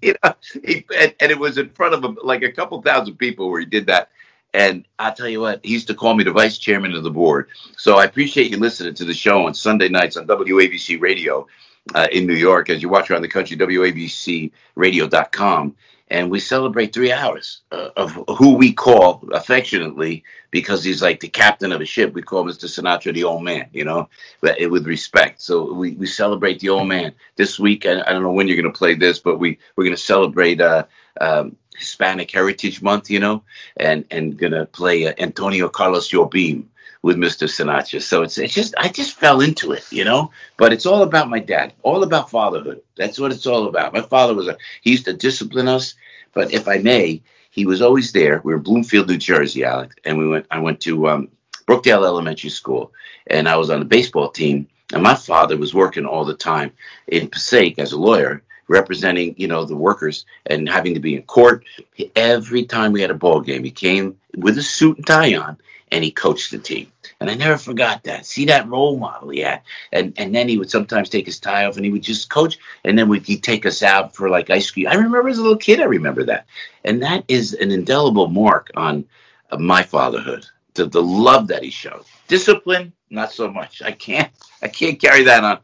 you 0.00 0.14
know, 0.22 0.34
he, 0.62 0.84
and, 0.96 1.12
and, 1.18 1.32
it 1.32 1.38
was 1.38 1.58
in 1.58 1.70
front 1.70 1.94
of 1.94 2.18
like 2.22 2.42
a 2.42 2.52
couple 2.52 2.80
thousand 2.82 3.16
people 3.16 3.50
where 3.50 3.60
he 3.60 3.66
did 3.66 3.86
that. 3.86 4.10
And 4.52 4.86
I'll 4.98 5.14
tell 5.14 5.28
you 5.28 5.40
what, 5.40 5.64
he 5.64 5.72
used 5.72 5.88
to 5.88 5.94
call 5.94 6.14
me 6.14 6.24
the 6.24 6.32
vice 6.32 6.58
chairman 6.58 6.94
of 6.94 7.02
the 7.02 7.10
board. 7.10 7.48
So 7.76 7.96
I 7.96 8.04
appreciate 8.04 8.50
you 8.50 8.58
listening 8.58 8.94
to 8.94 9.04
the 9.04 9.14
show 9.14 9.46
on 9.46 9.54
Sunday 9.54 9.88
nights 9.88 10.16
on 10.16 10.26
WABC 10.26 11.00
Radio 11.00 11.46
uh, 11.94 12.08
in 12.12 12.26
New 12.26 12.34
York. 12.34 12.70
As 12.70 12.82
you 12.82 12.88
watch 12.88 13.10
around 13.10 13.22
the 13.22 13.28
country, 13.28 13.56
WABCRadio.com 13.56 15.76
and 16.08 16.30
we 16.30 16.38
celebrate 16.38 16.92
three 16.92 17.10
hours 17.12 17.62
uh, 17.72 17.88
of 17.96 18.12
who 18.38 18.54
we 18.54 18.72
call 18.72 19.24
affectionately 19.32 20.22
because 20.50 20.84
he's 20.84 21.02
like 21.02 21.20
the 21.20 21.28
captain 21.28 21.72
of 21.72 21.80
a 21.80 21.84
ship. 21.84 22.14
We 22.14 22.22
call 22.22 22.44
Mr. 22.44 22.66
Sinatra 22.66 23.12
the 23.12 23.24
old 23.24 23.42
man, 23.42 23.68
you 23.72 23.84
know, 23.84 24.08
but 24.40 24.56
with 24.70 24.86
respect. 24.86 25.42
So 25.42 25.72
we, 25.72 25.92
we 25.92 26.06
celebrate 26.06 26.60
the 26.60 26.68
old 26.68 26.86
man 26.86 27.12
this 27.34 27.58
week. 27.58 27.86
I, 27.86 28.00
I 28.02 28.12
don't 28.12 28.22
know 28.22 28.32
when 28.32 28.46
you're 28.46 28.60
going 28.60 28.72
to 28.72 28.78
play 28.78 28.94
this, 28.94 29.18
but 29.18 29.38
we 29.38 29.58
we're 29.74 29.84
going 29.84 29.96
to 29.96 30.02
celebrate 30.02 30.60
uh, 30.60 30.86
um, 31.20 31.56
Hispanic 31.76 32.30
Heritage 32.30 32.82
Month, 32.82 33.10
you 33.10 33.20
know, 33.20 33.42
and 33.76 34.04
and 34.10 34.36
going 34.36 34.52
to 34.52 34.66
play 34.66 35.06
uh, 35.06 35.14
Antonio 35.18 35.68
Carlos 35.68 36.10
Jobim 36.10 36.66
with 37.06 37.16
Mr. 37.16 37.46
Sinatra. 37.46 38.02
So 38.02 38.22
it's 38.22 38.36
it's 38.36 38.52
just 38.52 38.74
I 38.76 38.88
just 38.88 39.14
fell 39.14 39.40
into 39.40 39.70
it, 39.70 39.84
you 39.92 40.04
know. 40.04 40.32
But 40.56 40.72
it's 40.72 40.86
all 40.86 41.04
about 41.04 41.30
my 41.30 41.38
dad, 41.38 41.72
all 41.84 42.02
about 42.02 42.30
fatherhood. 42.30 42.82
That's 42.96 43.20
what 43.20 43.30
it's 43.30 43.46
all 43.46 43.68
about. 43.68 43.92
My 43.92 44.02
father 44.02 44.34
was 44.34 44.48
a 44.48 44.58
he 44.82 44.90
used 44.90 45.04
to 45.04 45.12
discipline 45.12 45.68
us, 45.68 45.94
but 46.34 46.52
if 46.52 46.66
I 46.66 46.78
may, 46.78 47.22
he 47.52 47.64
was 47.64 47.80
always 47.80 48.10
there. 48.10 48.40
We 48.42 48.52
were 48.52 48.58
in 48.58 48.64
Bloomfield, 48.64 49.08
New 49.08 49.18
Jersey, 49.18 49.62
Alex, 49.62 49.94
and 50.04 50.18
we 50.18 50.26
went. 50.26 50.46
I 50.50 50.58
went 50.58 50.80
to 50.80 51.08
um, 51.08 51.28
Brookdale 51.68 52.04
Elementary 52.04 52.50
School, 52.50 52.92
and 53.28 53.48
I 53.48 53.54
was 53.56 53.70
on 53.70 53.78
the 53.78 53.86
baseball 53.86 54.30
team. 54.30 54.66
And 54.92 55.02
my 55.02 55.14
father 55.14 55.56
was 55.56 55.74
working 55.74 56.06
all 56.06 56.24
the 56.24 56.34
time 56.34 56.72
in 57.06 57.28
Passaic 57.28 57.78
as 57.78 57.92
a 57.92 57.98
lawyer, 57.98 58.42
representing 58.66 59.36
you 59.38 59.46
know 59.46 59.64
the 59.64 59.76
workers 59.76 60.26
and 60.46 60.68
having 60.68 60.94
to 60.94 61.00
be 61.00 61.14
in 61.14 61.22
court 61.22 61.64
every 62.16 62.64
time 62.64 62.90
we 62.90 63.00
had 63.00 63.12
a 63.12 63.22
ball 63.24 63.40
game 63.40 63.62
he 63.62 63.70
came 63.70 64.16
with 64.36 64.58
a 64.58 64.62
suit 64.62 64.96
and 64.96 65.06
tie 65.06 65.36
on 65.36 65.56
and 65.92 66.02
he 66.02 66.10
coached 66.10 66.50
the 66.50 66.58
team 66.58 66.90
and 67.20 67.30
I 67.30 67.34
never 67.34 67.56
forgot 67.56 68.04
that. 68.04 68.26
See 68.26 68.44
that 68.46 68.68
role 68.68 68.98
model 68.98 69.30
he 69.30 69.40
had. 69.40 69.62
And 69.92 70.12
and 70.18 70.34
then 70.34 70.48
he 70.48 70.58
would 70.58 70.70
sometimes 70.70 71.08
take 71.08 71.26
his 71.26 71.40
tie 71.40 71.64
off 71.64 71.76
and 71.76 71.84
he 71.84 71.90
would 71.90 72.02
just 72.02 72.28
coach. 72.28 72.58
And 72.84 72.98
then 72.98 73.12
he'd 73.12 73.42
take 73.42 73.64
us 73.64 73.82
out 73.82 74.14
for 74.14 74.28
like 74.28 74.50
ice 74.50 74.70
cream. 74.70 74.88
I 74.88 74.94
remember 74.94 75.28
as 75.28 75.38
a 75.38 75.42
little 75.42 75.56
kid, 75.56 75.80
I 75.80 75.84
remember 75.84 76.24
that. 76.24 76.46
And 76.84 77.02
that 77.02 77.24
is 77.28 77.54
an 77.54 77.70
indelible 77.70 78.28
mark 78.28 78.70
on 78.76 79.06
uh, 79.50 79.56
my 79.58 79.82
fatherhood. 79.82 80.46
The, 80.74 80.86
the 80.86 81.02
love 81.02 81.48
that 81.48 81.62
he 81.62 81.70
showed. 81.70 82.04
Discipline, 82.28 82.92
not 83.08 83.32
so 83.32 83.50
much. 83.50 83.80
I 83.82 83.92
can't 83.92 84.30
I 84.62 84.68
can't 84.68 85.00
carry 85.00 85.24
that 85.24 85.44
on. 85.44 85.60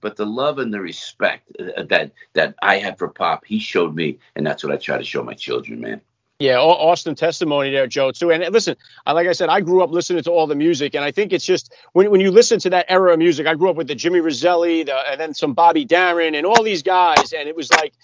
But 0.00 0.16
the 0.16 0.26
love 0.26 0.58
and 0.58 0.72
the 0.72 0.80
respect 0.80 1.50
uh, 1.58 1.82
that 1.84 2.12
that 2.32 2.54
I 2.62 2.78
had 2.78 2.98
for 2.98 3.08
Pop, 3.08 3.44
he 3.44 3.58
showed 3.58 3.94
me, 3.94 4.18
and 4.36 4.46
that's 4.46 4.64
what 4.64 4.72
I 4.72 4.76
try 4.76 4.96
to 4.96 5.04
show 5.04 5.22
my 5.22 5.34
children, 5.34 5.80
man. 5.80 6.00
Yeah, 6.44 6.58
Austin 6.58 7.14
testimony 7.14 7.70
there, 7.70 7.86
Joe, 7.86 8.10
too. 8.10 8.30
And 8.30 8.44
listen, 8.52 8.76
like 9.06 9.26
I 9.26 9.32
said, 9.32 9.48
I 9.48 9.62
grew 9.62 9.82
up 9.82 9.90
listening 9.90 10.22
to 10.24 10.30
all 10.30 10.46
the 10.46 10.54
music, 10.54 10.94
and 10.94 11.02
I 11.02 11.10
think 11.10 11.32
it's 11.32 11.46
just 11.46 11.72
when, 11.94 12.10
when 12.10 12.20
you 12.20 12.30
listen 12.30 12.58
to 12.60 12.70
that 12.70 12.84
era 12.90 13.14
of 13.14 13.18
music, 13.18 13.46
I 13.46 13.54
grew 13.54 13.70
up 13.70 13.76
with 13.76 13.88
the 13.88 13.94
Jimmy 13.94 14.20
Roselli, 14.20 14.82
the, 14.82 14.94
and 14.94 15.18
then 15.18 15.32
some 15.32 15.54
Bobby 15.54 15.86
Darin, 15.86 16.34
and 16.34 16.44
all 16.44 16.62
these 16.62 16.82
guys, 16.82 17.32
and 17.32 17.48
it 17.48 17.56
was 17.56 17.72
like 17.72 17.94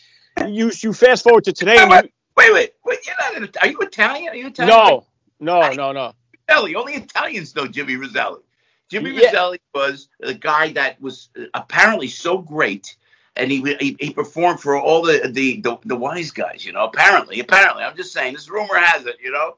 you 0.46 0.72
you 0.82 0.94
fast 0.94 1.22
forward 1.22 1.44
to 1.44 1.52
today. 1.52 1.76
Wait, 1.86 2.04
you, 2.04 2.10
wait, 2.34 2.52
wait, 2.54 2.74
wait, 2.82 2.98
you're 3.06 3.40
not. 3.40 3.56
Are 3.62 3.68
you 3.68 3.78
Italian? 3.80 4.32
Are 4.32 4.36
you 4.36 4.46
Italian? 4.46 4.74
No, 4.74 5.06
no, 5.38 5.60
I, 5.60 5.74
no, 5.74 5.92
no. 5.92 6.14
Roselli. 6.48 6.74
Only 6.76 6.94
Italians 6.94 7.54
know 7.54 7.66
Jimmy 7.66 7.96
Roselli. 7.96 8.40
Jimmy 8.88 9.10
yeah. 9.10 9.26
Roselli 9.26 9.60
was 9.74 10.08
a 10.22 10.32
guy 10.32 10.72
that 10.72 10.98
was 10.98 11.28
uh, 11.38 11.44
apparently 11.52 12.08
so 12.08 12.38
great 12.38 12.96
and 13.36 13.50
he, 13.50 13.76
he, 13.80 13.96
he 14.00 14.12
performed 14.12 14.60
for 14.60 14.78
all 14.78 15.02
the, 15.02 15.30
the, 15.32 15.60
the 15.60 15.78
the 15.84 15.96
wise 15.96 16.30
guys, 16.30 16.64
you 16.64 16.72
know. 16.72 16.84
Apparently, 16.84 17.40
apparently, 17.40 17.82
I'm 17.82 17.96
just 17.96 18.12
saying. 18.12 18.34
This 18.34 18.50
rumor 18.50 18.76
has 18.76 19.06
it, 19.06 19.16
you 19.22 19.30
know. 19.30 19.56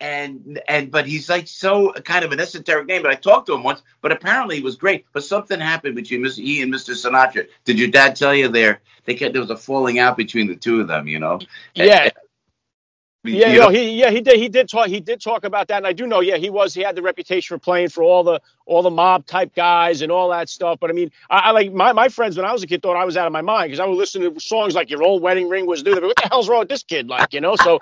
And 0.00 0.60
and 0.68 0.90
but 0.90 1.06
he's 1.06 1.28
like 1.28 1.48
so 1.48 1.92
kind 1.92 2.24
of 2.24 2.32
an 2.32 2.40
esoteric 2.40 2.86
name. 2.86 3.02
But 3.02 3.12
I 3.12 3.14
talked 3.14 3.46
to 3.46 3.54
him 3.54 3.62
once. 3.62 3.82
But 4.02 4.12
apparently, 4.12 4.56
he 4.56 4.62
was 4.62 4.76
great. 4.76 5.06
But 5.12 5.24
something 5.24 5.58
happened 5.58 5.96
between 5.96 6.22
Mr. 6.22 6.42
he 6.42 6.62
and 6.62 6.72
Mr. 6.72 6.90
Sinatra. 6.94 7.48
Did 7.64 7.78
your 7.78 7.88
dad 7.88 8.16
tell 8.16 8.34
you 8.34 8.48
there? 8.48 8.82
They 9.04 9.14
kept, 9.14 9.32
there 9.32 9.42
was 9.42 9.50
a 9.50 9.56
falling 9.56 9.98
out 9.98 10.16
between 10.16 10.46
the 10.48 10.56
two 10.56 10.80
of 10.80 10.88
them, 10.88 11.06
you 11.06 11.18
know. 11.18 11.40
Yeah. 11.74 12.04
And, 12.04 12.12
yeah, 13.24 13.52
you 13.52 13.60
know, 13.60 13.70
he 13.70 13.98
yeah 13.98 14.10
he 14.10 14.20
did 14.20 14.36
he 14.36 14.48
did 14.50 14.68
talk 14.68 14.88
he 14.88 15.00
did 15.00 15.18
talk 15.18 15.44
about 15.44 15.68
that, 15.68 15.78
and 15.78 15.86
I 15.86 15.94
do 15.94 16.06
know 16.06 16.20
yeah 16.20 16.36
he 16.36 16.50
was 16.50 16.74
he 16.74 16.82
had 16.82 16.94
the 16.94 17.00
reputation 17.00 17.56
for 17.56 17.58
playing 17.58 17.88
for 17.88 18.02
all 18.02 18.22
the 18.22 18.40
all 18.66 18.82
the 18.82 18.90
mob 18.90 19.26
type 19.26 19.54
guys 19.54 20.02
and 20.02 20.10
all 20.10 20.30
that 20.30 20.48
stuff. 20.48 20.78
But 20.80 20.90
I 20.90 20.92
mean, 20.92 21.10
I, 21.30 21.38
I 21.38 21.50
like 21.50 21.72
my, 21.72 21.92
my 21.92 22.08
friends 22.08 22.36
when 22.36 22.46
I 22.46 22.52
was 22.52 22.62
a 22.62 22.66
kid 22.66 22.82
thought 22.82 22.96
I 22.96 23.04
was 23.04 23.16
out 23.16 23.26
of 23.26 23.32
my 23.32 23.42
mind 23.42 23.68
because 23.68 23.80
I 23.80 23.86
would 23.86 23.98
listen 23.98 24.22
to 24.22 24.40
songs 24.40 24.74
like 24.74 24.90
"Your 24.90 25.02
Old 25.02 25.22
Wedding 25.22 25.48
Ring 25.48 25.66
Was 25.66 25.82
New." 25.84 25.94
What 25.94 26.16
the 26.16 26.28
hell's 26.28 26.48
wrong 26.48 26.60
with 26.60 26.68
this 26.68 26.82
kid? 26.82 27.08
Like 27.08 27.32
you 27.32 27.40
know, 27.40 27.56
so 27.56 27.80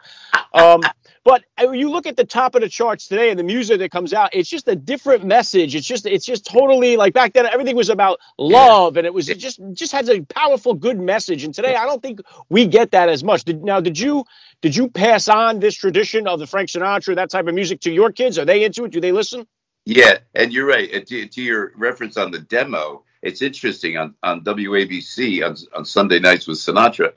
um, 0.55 0.81
but 1.25 1.45
uh, 1.61 1.71
you 1.71 1.91
look 1.91 2.07
at 2.07 2.17
the 2.17 2.25
top 2.25 2.55
of 2.55 2.63
the 2.63 2.69
charts 2.69 3.07
today 3.07 3.31
and 3.31 3.39
the 3.39 3.45
music 3.45 3.79
that 3.79 3.91
comes 3.91 4.13
out, 4.13 4.35
it's 4.35 4.49
just 4.49 4.67
a 4.67 4.75
different 4.75 5.25
message. 5.25 5.75
It's 5.75 5.87
just 5.87 6.05
it's 6.07 6.27
just 6.27 6.45
totally 6.45 6.97
like 6.97 7.15
back 7.15 7.33
then 7.33 7.47
everything 7.47 7.77
was 7.77 7.91
about 7.91 8.19
love 8.39 8.97
and 8.97 9.07
it 9.07 9.15
was 9.15 9.29
it 9.29 9.39
just 9.39 9.61
just 9.73 9.93
has 9.93 10.09
a 10.09 10.21
powerful 10.23 10.75
good 10.75 10.99
message. 10.99 11.45
And 11.45 11.55
today 11.55 11.77
I 11.77 11.87
don't 11.87 12.03
think 12.03 12.21
we 12.49 12.67
get 12.67 12.91
that 12.91 13.09
as 13.09 13.23
much. 13.23 13.45
Did, 13.45 13.63
now 13.63 13.81
did 13.81 13.99
you 13.99 14.25
did 14.63 14.75
you 14.75 14.89
pass 14.89 15.29
on 15.29 15.61
this 15.61 15.75
tradition 15.75 16.27
of 16.27 16.41
the 16.41 16.47
Frank 16.47 16.69
Sinatra 16.71 17.17
that 17.17 17.31
type 17.31 17.47
of 17.47 17.55
music 17.55 17.81
to 17.83 17.93
your 17.93 18.11
kids? 18.11 18.39
Are 18.39 18.45
they 18.45 18.65
into 18.65 18.85
it? 18.85 18.91
Do 18.91 19.01
they 19.01 19.13
listen? 19.13 19.47
Yeah, 19.85 20.19
and 20.35 20.53
you're 20.53 20.67
right. 20.67 21.07
To, 21.07 21.27
to, 21.27 21.43
your 21.43 21.73
reference 21.77 22.17
on 22.17 22.31
the 22.31 22.39
demo, 22.39 23.03
it's 23.23 23.43
interesting 23.43 23.97
on, 23.97 24.15
on 24.23 24.43
WABC 24.43 25.45
on, 25.45 25.57
on 25.77 25.85
Sunday 25.85 26.21
nights 26.21 26.47
with 26.47 26.59
Sinatra. 26.59 27.13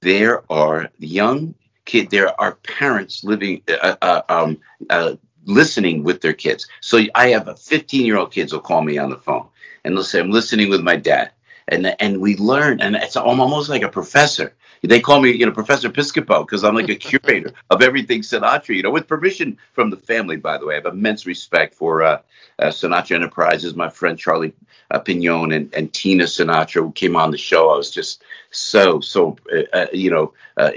There 0.00 0.44
are 0.52 0.90
young 0.98 1.54
kids. 1.84 2.10
There 2.10 2.40
are 2.40 2.54
parents 2.56 3.24
living, 3.24 3.62
uh, 3.68 3.96
uh, 4.00 4.22
um, 4.28 4.58
uh, 4.90 5.16
listening 5.44 6.04
with 6.04 6.20
their 6.20 6.32
kids. 6.34 6.68
So 6.80 7.00
I 7.14 7.28
have 7.30 7.48
a 7.48 7.56
15 7.56 8.06
year 8.06 8.16
old 8.16 8.32
kids 8.32 8.52
will 8.52 8.60
call 8.60 8.82
me 8.82 8.98
on 8.98 9.10
the 9.10 9.18
phone 9.18 9.48
and 9.84 9.96
they'll 9.96 10.04
say, 10.04 10.20
"I'm 10.20 10.30
listening 10.30 10.70
with 10.70 10.82
my 10.82 10.96
dad," 10.96 11.32
and 11.68 11.94
and 12.00 12.20
we 12.20 12.36
learn, 12.36 12.80
and 12.80 12.96
it's 12.96 13.16
almost 13.16 13.68
like 13.68 13.82
a 13.82 13.88
professor 13.88 14.54
they 14.86 15.00
call 15.00 15.20
me, 15.20 15.32
you 15.32 15.46
know, 15.46 15.52
Professor 15.52 15.88
Piscopo 15.88 16.46
because 16.46 16.64
I'm 16.64 16.74
like 16.74 16.88
a 16.88 16.94
curator 16.94 17.52
of 17.70 17.82
everything 17.82 18.22
Sinatra, 18.22 18.74
you 18.76 18.82
know, 18.82 18.90
with 18.90 19.06
permission 19.08 19.58
from 19.72 19.90
the 19.90 19.96
family, 19.96 20.36
by 20.36 20.58
the 20.58 20.66
way. 20.66 20.74
I 20.74 20.76
have 20.78 20.86
immense 20.86 21.26
respect 21.26 21.74
for 21.74 22.02
uh, 22.02 22.20
uh, 22.58 22.66
Sinatra 22.66 23.16
Enterprises, 23.16 23.74
my 23.74 23.88
friend 23.88 24.18
Charlie 24.18 24.54
uh, 24.90 25.00
Pignone 25.00 25.54
and, 25.54 25.74
and 25.74 25.92
Tina 25.92 26.24
Sinatra, 26.24 26.82
who 26.82 26.92
came 26.92 27.16
on 27.16 27.30
the 27.30 27.38
show. 27.38 27.70
I 27.70 27.76
was 27.76 27.90
just 27.90 28.22
so, 28.50 29.00
so, 29.00 29.36
uh, 29.52 29.62
uh, 29.72 29.86
you 29.92 30.10
know, 30.10 30.32
uh, 30.56 30.70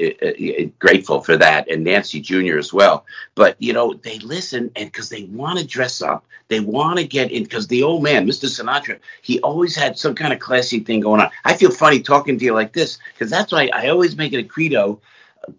grateful 0.80 1.22
for 1.22 1.38
that. 1.38 1.70
And 1.70 1.84
Nancy 1.84 2.20
Jr. 2.20 2.58
as 2.58 2.74
well. 2.74 3.06
But, 3.36 3.56
you 3.60 3.74
know, 3.74 3.94
they 3.94 4.20
listen 4.20 4.72
and 4.76 4.92
because 4.92 5.10
they 5.10 5.24
want 5.24 5.60
to 5.60 5.66
dress 5.66 6.02
up, 6.02 6.26
they 6.48 6.60
want 6.60 6.98
to 6.98 7.06
get 7.06 7.32
in 7.32 7.44
because 7.44 7.68
the 7.68 7.84
old 7.84 8.04
man, 8.04 8.26
Mr. 8.26 8.46
Sinatra, 8.46 9.00
he 9.22 9.40
always 9.42 9.76
had 9.76 9.98
some 9.98 10.16
kind 10.16 10.34
of 10.34 10.40
classy 10.40 10.80
thing 10.80 11.02
going 11.02 11.22
on. 11.22 11.30
I 11.44 11.56
feel 11.56 11.72
funny 11.72 12.02
talking 12.02 12.40
to 12.40 12.46
you 12.46 12.54
like 12.54 12.74
this 12.74 13.00
because 13.14 13.30
that's 13.30 13.52
why 13.52 13.70
I 13.74 13.90
always 13.90 14.16
make 14.16 14.34
it 14.34 14.40
a 14.40 14.44
credo 14.44 15.02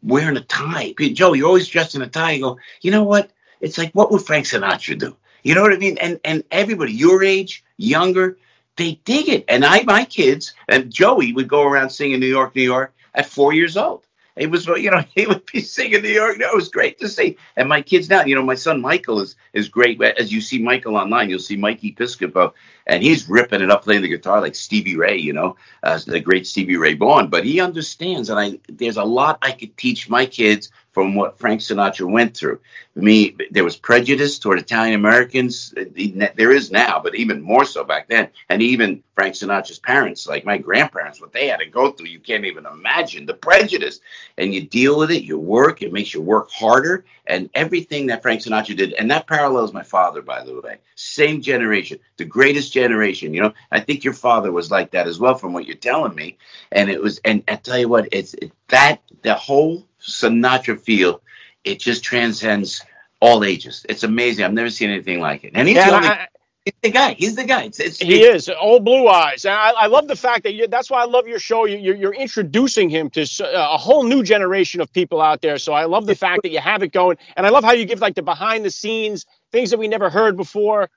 wearing 0.02 0.36
a 0.36 0.40
tie. 0.40 0.94
Joe, 1.12 1.34
you're 1.34 1.46
always 1.46 1.68
dressed 1.68 1.94
in 1.94 2.02
a 2.02 2.06
tie. 2.06 2.32
You 2.32 2.42
go, 2.42 2.58
you 2.80 2.90
know 2.90 3.04
what? 3.04 3.30
It's 3.60 3.78
like, 3.78 3.92
what 3.92 4.10
would 4.10 4.22
Frank 4.22 4.46
Sinatra 4.46 4.98
do? 4.98 5.16
You 5.48 5.54
know 5.54 5.62
what 5.62 5.72
I 5.72 5.78
mean? 5.78 5.96
And 5.96 6.20
and 6.26 6.44
everybody 6.50 6.92
your 6.92 7.24
age, 7.24 7.64
younger, 7.78 8.36
they 8.76 9.00
dig 9.06 9.30
it. 9.30 9.46
And 9.48 9.64
I, 9.64 9.82
my 9.84 10.04
kids, 10.04 10.52
and 10.68 10.92
Joey 10.92 11.32
would 11.32 11.48
go 11.48 11.62
around 11.62 11.88
singing 11.88 12.20
New 12.20 12.26
York, 12.26 12.54
New 12.54 12.60
York 12.60 12.94
at 13.14 13.24
four 13.24 13.54
years 13.54 13.74
old. 13.74 14.04
It 14.36 14.50
was, 14.50 14.66
you 14.66 14.90
know, 14.90 15.02
he 15.14 15.26
would 15.26 15.46
be 15.50 15.60
singing 15.60 16.02
New 16.02 16.10
York. 16.10 16.38
It 16.38 16.54
was 16.54 16.68
great 16.68 16.98
to 17.00 17.08
see. 17.08 17.38
And 17.56 17.66
my 17.66 17.80
kids 17.80 18.10
now, 18.10 18.24
you 18.26 18.34
know, 18.34 18.42
my 18.42 18.56
son 18.56 18.82
Michael 18.82 19.22
is 19.22 19.36
is 19.54 19.70
great. 19.70 20.02
As 20.02 20.30
you 20.30 20.42
see 20.42 20.58
Michael 20.58 20.98
online, 20.98 21.30
you'll 21.30 21.38
see 21.38 21.56
Mikey 21.56 21.94
Piscopo, 21.94 22.52
and 22.86 23.02
he's 23.02 23.26
ripping 23.26 23.62
it 23.62 23.70
up 23.70 23.84
playing 23.84 24.02
the 24.02 24.08
guitar 24.08 24.42
like 24.42 24.54
Stevie 24.54 24.96
Ray, 24.96 25.16
you 25.16 25.32
know, 25.32 25.56
uh, 25.82 25.98
the 26.06 26.20
great 26.20 26.46
Stevie 26.46 26.76
Ray 26.76 26.92
Vaughan. 26.92 27.28
But 27.28 27.46
he 27.46 27.58
understands, 27.58 28.28
and 28.28 28.38
I 28.38 28.58
there's 28.68 28.98
a 28.98 29.02
lot 29.02 29.38
I 29.40 29.52
could 29.52 29.78
teach 29.78 30.10
my 30.10 30.26
kids 30.26 30.70
from 30.98 31.14
what 31.14 31.38
Frank 31.38 31.60
Sinatra 31.60 32.10
went 32.10 32.36
through. 32.36 32.58
Me, 32.96 33.36
there 33.52 33.62
was 33.62 33.76
prejudice 33.76 34.36
toward 34.36 34.58
Italian 34.58 34.96
Americans. 34.96 35.72
There 35.94 36.50
is 36.50 36.72
now, 36.72 36.98
but 37.00 37.14
even 37.14 37.40
more 37.40 37.64
so 37.64 37.84
back 37.84 38.08
then. 38.08 38.30
And 38.48 38.60
even 38.60 39.04
Frank 39.14 39.36
Sinatra's 39.36 39.78
parents, 39.78 40.26
like 40.26 40.44
my 40.44 40.58
grandparents, 40.58 41.20
what 41.20 41.32
they 41.32 41.46
had 41.46 41.60
to 41.60 41.66
go 41.66 41.92
through, 41.92 42.08
you 42.08 42.18
can't 42.18 42.44
even 42.44 42.66
imagine 42.66 43.26
the 43.26 43.34
prejudice. 43.34 44.00
And 44.38 44.52
you 44.52 44.62
deal 44.62 44.98
with 44.98 45.12
it, 45.12 45.22
you 45.22 45.38
work, 45.38 45.82
it 45.82 45.92
makes 45.92 46.12
you 46.12 46.20
work 46.20 46.50
harder, 46.50 47.04
and 47.28 47.48
everything 47.54 48.08
that 48.08 48.22
Frank 48.22 48.40
Sinatra 48.40 48.76
did. 48.76 48.94
And 48.94 49.08
that 49.12 49.28
parallels 49.28 49.72
my 49.72 49.84
father, 49.84 50.20
by 50.20 50.42
the 50.42 50.60
way. 50.60 50.78
Same 50.96 51.40
generation, 51.40 52.00
the 52.16 52.24
greatest 52.24 52.72
generation. 52.72 53.32
You 53.32 53.42
know, 53.42 53.54
I 53.70 53.78
think 53.78 54.02
your 54.02 54.14
father 54.14 54.50
was 54.50 54.72
like 54.72 54.90
that 54.90 55.06
as 55.06 55.20
well, 55.20 55.36
from 55.36 55.52
what 55.52 55.66
you're 55.66 55.76
telling 55.76 56.16
me. 56.16 56.38
And 56.72 56.90
it 56.90 57.00
was, 57.00 57.20
and 57.24 57.44
I 57.46 57.54
tell 57.54 57.78
you 57.78 57.88
what, 57.88 58.08
it's 58.10 58.34
it, 58.34 58.50
that 58.66 59.00
the 59.22 59.34
whole 59.34 59.84
Sinatra 60.08 60.80
feel, 60.80 61.22
it 61.64 61.80
just 61.80 62.02
transcends 62.02 62.82
all 63.20 63.44
ages. 63.44 63.84
It's 63.88 64.02
amazing. 64.04 64.44
I've 64.44 64.52
never 64.52 64.70
seen 64.70 64.90
anything 64.90 65.20
like 65.20 65.44
it. 65.44 65.52
And 65.54 65.66
he's 65.66 65.76
yeah, 65.76 65.90
the 65.90 65.96
only. 65.96 66.08
I, 66.08 66.26
he's 66.64 66.74
the 66.82 66.90
guy. 66.90 67.14
He's 67.14 67.36
the 67.36 67.44
guy. 67.44 67.64
It's, 67.64 67.80
it's, 67.80 67.98
he 67.98 68.22
it's, 68.22 68.48
is 68.48 68.54
old 68.60 68.84
blue 68.84 69.08
eyes. 69.08 69.44
And 69.44 69.54
I, 69.54 69.70
I 69.70 69.86
love 69.86 70.08
the 70.08 70.16
fact 70.16 70.44
that 70.44 70.54
you, 70.54 70.68
that's 70.68 70.90
why 70.90 71.02
I 71.02 71.06
love 71.06 71.26
your 71.26 71.38
show. 71.38 71.64
You, 71.64 71.92
are 71.92 71.96
you're 71.96 72.14
introducing 72.14 72.88
him 72.90 73.10
to 73.10 73.22
uh, 73.22 73.74
a 73.74 73.76
whole 73.76 74.04
new 74.04 74.22
generation 74.22 74.80
of 74.80 74.92
people 74.92 75.20
out 75.20 75.40
there. 75.40 75.58
So 75.58 75.72
I 75.72 75.84
love 75.86 76.06
the 76.06 76.14
fact 76.14 76.42
that 76.42 76.50
you 76.50 76.60
have 76.60 76.82
it 76.82 76.92
going, 76.92 77.16
and 77.36 77.46
I 77.46 77.50
love 77.50 77.64
how 77.64 77.72
you 77.72 77.84
give 77.84 78.00
like 78.00 78.14
the 78.14 78.22
behind 78.22 78.64
the 78.64 78.70
scenes 78.70 79.26
things 79.50 79.70
that 79.70 79.78
we 79.78 79.88
never 79.88 80.10
heard 80.10 80.36
before. 80.36 80.90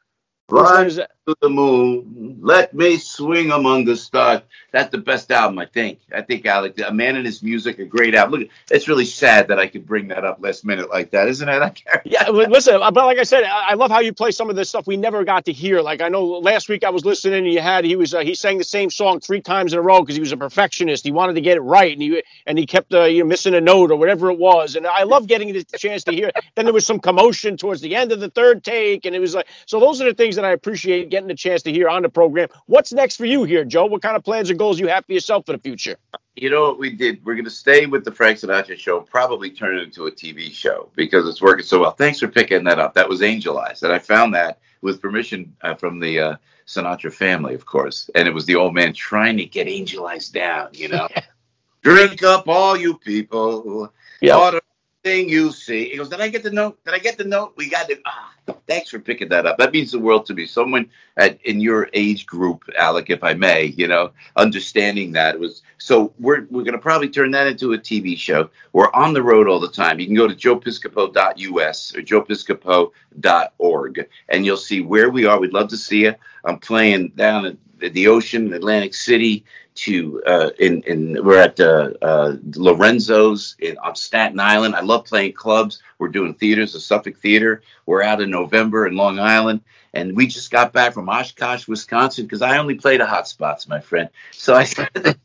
Fly 0.52 0.90
to 1.28 1.36
the 1.42 1.50
moon, 1.50 2.40
let 2.42 2.74
me 2.74 2.98
swing 2.98 3.52
among 3.52 3.86
the 3.86 3.96
stars. 3.96 4.42
That's 4.72 4.90
the 4.90 4.98
best 4.98 5.32
album, 5.32 5.60
I 5.60 5.66
think. 5.66 6.00
I 6.14 6.22
think 6.22 6.46
Alec, 6.46 6.80
A 6.86 6.92
Man 6.92 7.16
and 7.16 7.26
His 7.26 7.44
Music, 7.44 7.78
a 7.80 7.86
great 7.86 8.16
album. 8.16 8.42
Look, 8.42 8.50
it's 8.70 8.88
really 8.88 9.06
sad 9.06 9.50
that 9.50 9.60
I 9.60 9.68
could 9.68 9.86
bring 9.86 10.08
that 10.10 10.26
up 10.26 10.40
last 10.42 10.66
minute 10.66 10.90
like 10.90 11.12
that, 11.12 11.28
isn't 11.28 11.48
it? 11.48 11.84
yeah, 12.06 12.30
listen, 12.30 12.80
but 12.80 12.96
like 12.96 13.20
I 13.20 13.24
said, 13.24 13.44
I 13.44 13.76
love 13.76 13.92
how 13.92 14.00
you 14.00 14.14
play 14.14 14.32
some 14.32 14.50
of 14.50 14.56
this 14.56 14.70
stuff 14.70 14.88
we 14.88 14.98
never 14.98 15.24
got 15.24 15.46
to 15.46 15.54
hear. 15.54 15.82
Like 15.82 16.02
I 16.02 16.10
know 16.10 16.26
last 16.26 16.70
week 16.70 16.84
I 16.84 16.90
was 16.90 17.06
listening, 17.06 17.46
and 17.46 17.54
you 17.54 17.62
had 17.62 17.86
he 17.86 17.96
was 17.96 18.14
uh, 18.14 18.20
he 18.20 18.34
sang 18.34 18.58
the 18.58 18.64
same 18.64 18.90
song 18.90 19.20
three 19.20 19.42
times 19.42 19.74
in 19.74 19.80
a 19.80 19.82
row 19.82 20.02
because 20.02 20.16
he 20.16 20.22
was 20.22 20.32
a 20.32 20.38
perfectionist. 20.38 21.06
He 21.06 21.12
wanted 21.12 21.34
to 21.34 21.42
get 21.42 21.58
it 21.58 21.62
right, 21.62 21.94
and 21.94 22.02
he 22.02 22.24
and 22.46 22.58
he 22.58 22.66
kept 22.66 22.94
uh, 22.94 23.04
you 23.04 23.20
know 23.20 23.28
missing 23.28 23.54
a 23.54 23.62
note 23.62 23.92
or 23.92 23.98
whatever 23.98 24.32
it 24.32 24.40
was. 24.40 24.76
And 24.76 24.88
I 24.88 25.04
love 25.04 25.28
getting 25.28 25.54
the 25.54 25.64
chance 25.78 26.04
to 26.06 26.12
hear. 26.12 26.30
It. 26.30 26.36
Then 26.56 26.66
there 26.66 26.74
was 26.74 26.86
some 26.86 27.00
commotion 27.00 27.58
towards 27.58 27.82
the 27.82 27.96
end 27.96 28.12
of 28.12 28.20
the 28.20 28.30
third 28.30 28.64
take, 28.64 29.06
and 29.06 29.16
it 29.16 29.20
was 29.20 29.36
like 29.36 29.48
so. 29.66 29.80
Those 29.80 30.02
are 30.02 30.06
the 30.06 30.14
things 30.14 30.38
that 30.42 30.48
I 30.48 30.54
appreciate 30.54 31.10
getting 31.10 31.28
the 31.28 31.36
chance 31.36 31.62
to 31.64 31.72
hear 31.72 31.88
on 31.88 32.02
the 32.02 32.10
program. 32.10 32.50
What's 32.66 32.92
next 32.92 33.18
for 33.18 33.26
you 33.26 33.44
here, 33.44 33.64
Joe? 33.64 33.86
What 33.86 34.02
kind 34.02 34.16
of 34.16 34.24
plans 34.24 34.50
and 34.50 34.58
goals 34.58 34.80
you 34.80 34.88
have 34.88 35.06
for 35.06 35.14
yourself 35.14 35.46
for 35.46 35.52
the 35.52 35.60
future? 35.60 35.98
You 36.36 36.50
know 36.50 36.64
what 36.64 36.80
we 36.80 36.90
did? 36.90 37.24
We're 37.24 37.36
going 37.36 37.46
to 37.46 37.52
stay 37.52 37.86
with 37.86 38.04
the 38.06 38.12
Frank 38.12 38.40
Sinatra 38.40 38.78
show, 38.78 39.02
probably 39.02 39.52
turn 39.52 39.78
it 39.78 39.84
into 39.84 40.08
a 40.08 40.12
TV 40.12 40.52
show 40.52 40.90
because 40.96 41.28
it's 41.28 41.42
working 41.42 41.66
so 41.66 41.80
well. 41.80 41.92
Thanks 41.92 42.20
for 42.20 42.28
picking 42.28 42.64
that 42.64 42.80
up. 42.80 42.94
That 42.94 43.08
was 43.08 43.22
Angel 43.22 43.58
Eyes, 43.60 43.84
and 43.84 43.94
I 43.94 44.00
found 44.00 44.34
that 44.34 44.60
with 44.82 45.02
permission 45.02 45.56
uh, 45.62 45.76
from 45.76 46.00
the 46.00 46.20
uh, 46.20 46.36
Sinatra 46.66 47.14
family, 47.14 47.54
of 47.54 47.66
course. 47.66 48.10
And 48.16 48.28
it 48.28 48.34
was 48.34 48.46
the 48.46 48.56
old 48.56 48.74
man 48.74 48.94
trying 48.94 49.38
to 49.38 49.46
get 49.46 49.68
Angel 49.68 50.08
Eyes 50.08 50.30
down, 50.30 50.70
you 50.74 50.88
know. 50.88 51.08
Drink 51.84 52.24
up, 52.24 52.48
all 52.48 52.78
you 52.78 52.98
people. 52.98 53.92
Yeah 54.22 54.60
thing 55.04 55.30
you 55.30 55.52
see. 55.52 55.90
He 55.90 55.98
goes, 55.98 56.10
Did 56.10 56.22
I 56.22 56.30
get 56.30 56.44
the 56.44 56.52
note? 56.52 56.84
Did 56.86 56.94
I 56.94 57.00
get 57.00 57.18
the 57.18 57.24
note? 57.24 57.54
We 57.56 57.70
got 57.70 57.90
it. 57.90 58.02
Ah, 58.06 58.34
thanks 58.68 58.90
for 58.90 59.00
picking 59.00 59.30
that 59.30 59.46
up. 59.46 59.58
That 59.58 59.72
means 59.72 59.92
the 59.92 60.00
world 60.00 60.26
to 60.28 60.34
me. 60.34 60.46
Someone 60.46 60.90
at, 61.18 61.40
in 61.46 61.60
your 61.60 61.90
age 61.94 62.26
group, 62.26 62.64
Alec, 62.78 63.10
if 63.10 63.24
I 63.24 63.34
may, 63.34 63.66
you 63.66 63.88
know, 63.88 64.12
understanding 64.36 65.12
that 65.14 65.40
was 65.40 65.64
so 65.78 66.14
we're 66.20 66.46
we're 66.50 66.64
gonna 66.64 66.78
probably 66.78 67.10
turn 67.10 67.32
that 67.32 67.48
into 67.48 67.74
a 67.74 67.78
TV 67.78 68.18
show. 68.18 68.50
We're 68.74 68.92
on 68.94 69.14
the 69.14 69.24
road 69.24 69.48
all 69.48 69.60
the 69.60 69.72
time. 69.72 70.00
You 70.00 70.06
can 70.06 70.16
go 70.16 70.28
to 70.28 70.36
joepiscopo.us 70.36 71.96
or 71.96 72.02
joepiscopo.org 72.02 74.10
and 74.30 74.46
you'll 74.46 74.58
see 74.58 74.82
where 74.82 75.10
we 75.10 75.26
are. 75.26 75.40
We'd 75.40 75.54
love 75.54 75.70
to 75.70 75.78
see 75.78 76.04
you. 76.04 76.16
I'm 76.46 76.60
playing 76.60 77.10
down 77.10 77.46
at 77.46 77.94
the 77.94 78.08
ocean, 78.08 78.54
Atlantic 78.54 78.94
City, 78.94 79.44
to 79.74 80.22
uh, 80.26 80.50
in 80.60 80.82
in 80.84 81.24
we're 81.24 81.40
at 81.40 81.60
uh, 81.60 81.92
uh, 82.02 82.36
Lorenzo's 82.56 83.56
in, 83.60 83.78
on 83.78 83.96
Staten 83.96 84.40
Island. 84.40 84.76
I 84.76 84.82
love 84.82 85.06
playing 85.06 85.34
clubs. 85.34 85.82
We're 85.98 86.10
doing 86.10 86.34
theaters, 86.34 86.74
the 86.74 86.80
Suffolk 86.80 87.18
Theater. 87.18 87.62
We're 87.92 88.04
out 88.04 88.22
in 88.22 88.30
November 88.30 88.88
in 88.88 88.96
Long 88.96 89.20
Island, 89.20 89.64
and 89.94 90.16
we 90.16 90.28
just 90.28 90.50
got 90.50 90.72
back 90.72 90.94
from 90.94 91.10
Oshkosh, 91.10 91.68
Wisconsin, 91.68 92.24
because 92.24 92.42
I 92.42 92.58
only 92.58 92.76
play 92.76 92.96
the 92.96 93.06
hot 93.06 93.28
spots, 93.28 93.68
my 93.68 93.82
friend. 93.82 94.08
So 94.32 94.56
I 94.56 94.64
said, 94.64 95.20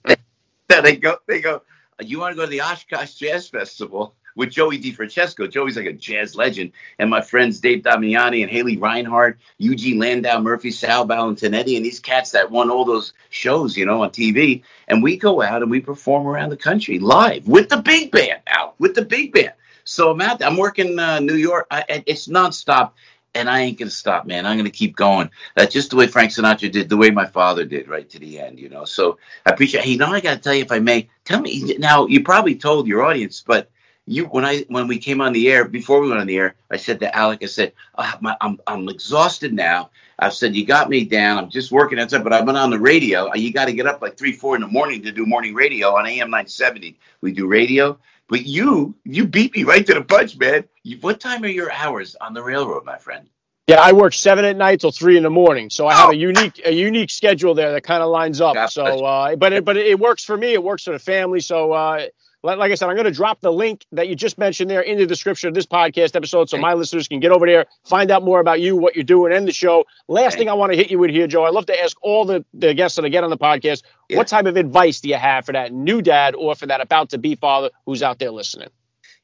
they 0.67 0.97
go, 0.97 1.19
they 1.29 1.41
go, 1.41 1.63
you 2.01 2.19
want 2.19 2.33
to 2.33 2.37
go 2.37 2.43
to 2.43 2.51
the 2.51 2.63
Oshkosh 2.63 3.15
Jazz 3.15 3.49
Festival? 3.49 4.17
with 4.35 4.51
Joey 4.51 4.79
DeFrancesco. 4.79 5.51
Joey's 5.51 5.77
like 5.77 5.87
a 5.87 5.95
jazz 5.95 6.37
legend. 6.37 6.73
And 6.99 7.09
my 7.09 7.23
friends 7.23 7.59
Dave 7.59 7.83
Damiani 7.83 8.43
and 8.43 8.51
Haley 8.51 8.77
Reinhart, 8.77 9.39
Eugene 9.57 9.99
Landau, 9.99 10.41
Murphy, 10.41 10.73
Sal 10.73 11.07
Valentinetti, 11.07 11.77
and 11.77 11.87
these 11.87 12.01
cats 12.01 12.33
that 12.33 12.51
won 12.51 12.69
all 12.69 12.85
those 12.85 13.15
shows, 13.31 13.79
you 13.79 13.87
know, 13.87 14.03
on 14.03 14.11
TV. 14.11 14.63
And 14.89 15.03
we 15.03 15.17
go 15.17 15.41
out 15.41 15.63
and 15.63 15.71
we 15.71 15.81
perform 15.81 16.27
around 16.27 16.51
the 16.51 16.57
country 16.59 16.99
live 16.99 17.49
with 17.49 17.71
the 17.71 17.79
big 17.79 18.11
band 18.11 18.43
out, 18.47 18.79
with 18.79 18.95
the 18.95 19.07
big 19.07 19.33
band. 19.33 19.55
So 19.87 20.11
I'm 20.11 20.21
out. 20.21 20.43
I'm 20.43 20.57
working 20.57 20.99
uh, 20.99 21.21
New 21.21 21.37
York. 21.37 21.67
I, 21.71 22.03
it's 22.07 22.29
nonstop 22.29 22.93
and 23.37 23.51
I 23.51 23.61
ain't 23.61 23.79
gonna 23.79 23.91
stop, 23.91 24.27
man. 24.27 24.47
I'm 24.47 24.57
gonna 24.57 24.71
keep 24.71 24.97
going. 24.97 25.31
That's 25.55 25.73
just 25.73 25.91
the 25.91 25.97
way 25.97 26.07
Frank 26.07 26.33
Sinatra 26.33 26.73
did, 26.73 26.89
the 26.89 26.97
way 26.97 27.11
my 27.11 27.27
father 27.27 27.65
did, 27.65 27.89
right 27.89 28.09
to 28.11 28.19
the 28.19 28.41
end, 28.41 28.59
you 28.59 28.69
know. 28.69 28.85
So 28.85 29.19
I 29.45 29.51
appreciate. 29.51 29.85
Hey, 29.85 29.97
now 29.97 30.13
I 30.13 30.21
gotta 30.21 30.41
tell 30.41 30.55
you, 30.55 30.63
if 30.63 30.73
I 30.73 30.79
may, 30.79 31.09
tell 31.25 31.41
me 31.41 31.77
now. 31.79 32.07
You 32.07 32.23
probably 32.23 32.57
told 32.57 32.87
your 32.87 33.05
audience, 33.05 33.45
but 33.47 33.71
you 34.07 34.25
when 34.27 34.45
I 34.45 34.65
when 34.69 34.89
we 34.89 34.99
came 34.99 35.21
on 35.21 35.33
the 35.33 35.51
air 35.51 35.67
before 35.67 36.01
we 36.01 36.09
went 36.09 36.21
on 36.21 36.27
the 36.27 36.39
air, 36.39 36.55
I 36.71 36.79
said 36.79 37.01
to 37.01 37.15
Alec, 37.15 37.43
I 37.43 37.47
said, 37.47 37.73
oh, 37.97 38.15
my, 38.21 38.37
I'm 38.41 38.59
I'm 38.67 38.89
exhausted 38.89 39.53
now. 39.53 39.91
I've 40.19 40.33
said 40.33 40.57
you 40.57 40.65
got 40.65 40.89
me 40.89 41.05
down. 41.05 41.39
I'm 41.39 41.51
just 41.51 41.71
working 41.71 41.99
outside, 41.99 42.25
but 42.25 42.33
I've 42.33 42.47
been 42.47 42.57
on 42.57 42.71
the 42.71 42.79
radio. 42.79 43.35
You 43.35 43.53
got 43.53 43.67
to 43.67 43.75
get 43.75 43.87
up 43.87 44.01
like 44.01 44.17
three, 44.17 44.33
four 44.33 44.55
in 44.55 44.63
the 44.63 44.67
morning 44.69 45.03
to 45.03 45.13
do 45.13 45.27
morning 45.27 45.55
radio 45.55 45.95
on 45.95 46.07
AM 46.07 46.31
970. 46.31 46.99
We 47.21 47.33
do 47.33 47.47
radio, 47.47 47.99
but 48.29 48.45
you 48.45 48.95
you 49.05 49.27
beat 49.27 49.55
me 49.55 49.65
right 49.65 49.87
to 49.87 49.95
the 49.95 50.03
punch, 50.03 50.37
man. 50.37 50.65
You, 50.83 50.99
what 50.99 51.21
time 51.21 51.43
are 51.45 51.49
your 51.49 51.71
hours 51.73 52.17
on 52.21 52.35
the 52.35 52.43
railroad, 52.43 52.85
my 52.85 52.99
friend? 52.99 53.29
Yeah, 53.67 53.81
I 53.81 53.93
work 53.93 54.15
seven 54.15 54.45
at 54.45 54.57
night 54.57 54.81
till 54.81 54.93
three 54.93 55.17
in 55.17 55.25
the 55.25 55.31
morning, 55.31 55.71
so 55.71 55.89
I 55.89 55.95
have 55.95 56.09
oh. 56.09 56.13
a 56.13 56.15
unique 56.15 56.61
a 56.65 56.73
unique 56.73 57.11
schedule 57.11 57.55
there 57.55 57.73
that 57.73 57.83
kind 57.83 58.03
of 58.03 58.11
lines 58.11 58.41
up. 58.41 58.71
so, 58.71 58.85
uh, 58.85 59.35
but 59.37 59.53
it, 59.53 59.65
but 59.65 59.77
it 59.77 59.99
works 59.99 60.25
for 60.25 60.37
me. 60.37 60.53
It 60.53 60.63
works 60.63 60.85
for 60.85 60.93
the 60.93 61.01
family. 61.01 61.41
So 61.41 61.73
uh, 61.73 62.07
like 62.43 62.71
I 62.71 62.75
said, 62.75 62.89
I'm 62.89 62.95
going 62.95 63.07
to 63.07 63.11
drop 63.11 63.41
the 63.41 63.53
link 63.53 63.85
that 63.93 64.09
you 64.09 64.15
just 64.15 64.39
mentioned 64.39 64.71
there 64.71 64.81
in 64.81 64.99
the 64.99 65.07
description 65.07 65.49
of 65.49 65.55
this 65.55 65.67
podcast 65.67 66.15
episode 66.15 66.49
so 66.49 66.59
my 66.59 66.75
listeners 66.75 67.09
can 67.09 67.21
get 67.21 67.33
over 67.33 67.47
there, 67.47 67.67
find 67.85 68.11
out 68.11 68.23
more 68.23 68.41
about 68.41 68.61
you, 68.61 68.77
what 68.77 68.95
you're 68.95 69.05
doing, 69.05 69.33
and 69.33 69.49
the 69.49 69.53
show. 69.53 69.85
Last 70.07 70.39
thing 70.39 70.49
I 70.49 70.55
want 70.55 70.73
to 70.73 70.77
hit 70.77 70.91
you 70.91 70.99
with 70.99 71.11
here, 71.11 71.27
Joe, 71.27 71.45
I 71.45 71.51
love 71.51 71.67
to 71.67 71.83
ask 71.83 71.97
all 72.03 72.25
the, 72.25 72.45
the 72.55 72.75
guests 72.75 72.97
that 72.97 73.05
I 73.05 73.09
get 73.09 73.25
on 73.25 73.31
the 73.31 73.39
podcast 73.39 73.83
yeah. 74.09 74.19
what 74.19 74.29
type 74.29 74.47
of 74.47 74.57
advice 74.57 75.01
do 75.01 75.09
you 75.09 75.17
have 75.17 75.47
for 75.47 75.53
that 75.53 75.73
new 75.73 76.03
dad 76.03 76.35
or 76.35 76.55
for 76.55 76.67
that 76.67 76.81
about 76.81 77.11
to 77.11 77.19
be 77.19 77.35
father 77.35 77.71
who's 77.85 78.03
out 78.03 78.19
there 78.19 78.31
listening? 78.31 78.69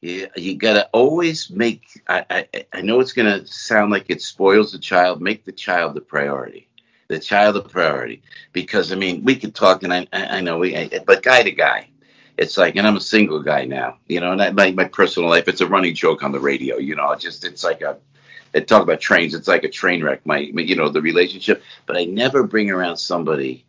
Yeah, 0.01 0.27
you 0.37 0.57
gotta 0.57 0.89
always 0.93 1.49
make. 1.49 1.85
I, 2.09 2.25
I, 2.29 2.67
I 2.73 2.81
know 2.81 2.99
it's 2.99 3.13
gonna 3.13 3.47
sound 3.47 3.93
like 3.93 4.07
it 4.09 4.21
spoils 4.21 4.73
the 4.73 4.81
child. 4.81 5.23
Make 5.23 5.45
the 5.45 5.53
child 5.53 5.95
the 5.95 6.01
priority 6.01 6.69
the 7.13 7.19
child 7.19 7.57
a 7.57 7.61
priority 7.61 8.23
because 8.53 8.91
I 8.91 8.97
mean 8.97 9.23
we 9.23 9.37
could 9.37 9.55
talk 9.55 9.83
and 9.83 9.93
I 9.93 10.07
I 10.13 10.41
know 10.41 10.59
we 10.59 10.91
but 11.07 11.23
guy 11.23 11.43
to 11.43 11.53
guy 11.53 11.89
it's 12.37 12.57
like, 12.57 12.77
and 12.77 12.87
I'm 12.87 12.97
a 12.97 13.01
single 13.01 13.41
guy 13.43 13.65
now, 13.65 13.99
you 14.09 14.21
know, 14.21 14.33
and 14.33 14.43
I, 14.43 14.51
my, 14.51 14.71
my 14.73 14.85
personal 14.85 15.29
life, 15.29 15.49
it's 15.49 15.61
a 15.61 15.67
running 15.67 15.95
joke 15.95 16.23
on 16.23 16.33
the 16.33 16.41
radio, 16.41 16.79
you 16.79 16.97
know, 16.97 17.15
just, 17.15 17.45
it's 17.45 17.65
like 17.65 17.83
a, 17.83 17.99
it 18.53 18.69
talk 18.69 18.83
about 18.83 19.01
trains, 19.01 19.35
it's 19.35 19.49
like 19.49 19.65
a 19.65 19.69
train 19.69 20.03
wreck, 20.03 20.25
my, 20.27 20.39
you 20.39 20.77
know, 20.77 20.89
the 20.89 21.03
relationship, 21.03 21.63
but 21.87 21.97
I 21.97 22.05
never 22.05 22.43
bring 22.43 22.71
around 22.71 22.97
somebody, 22.97 23.65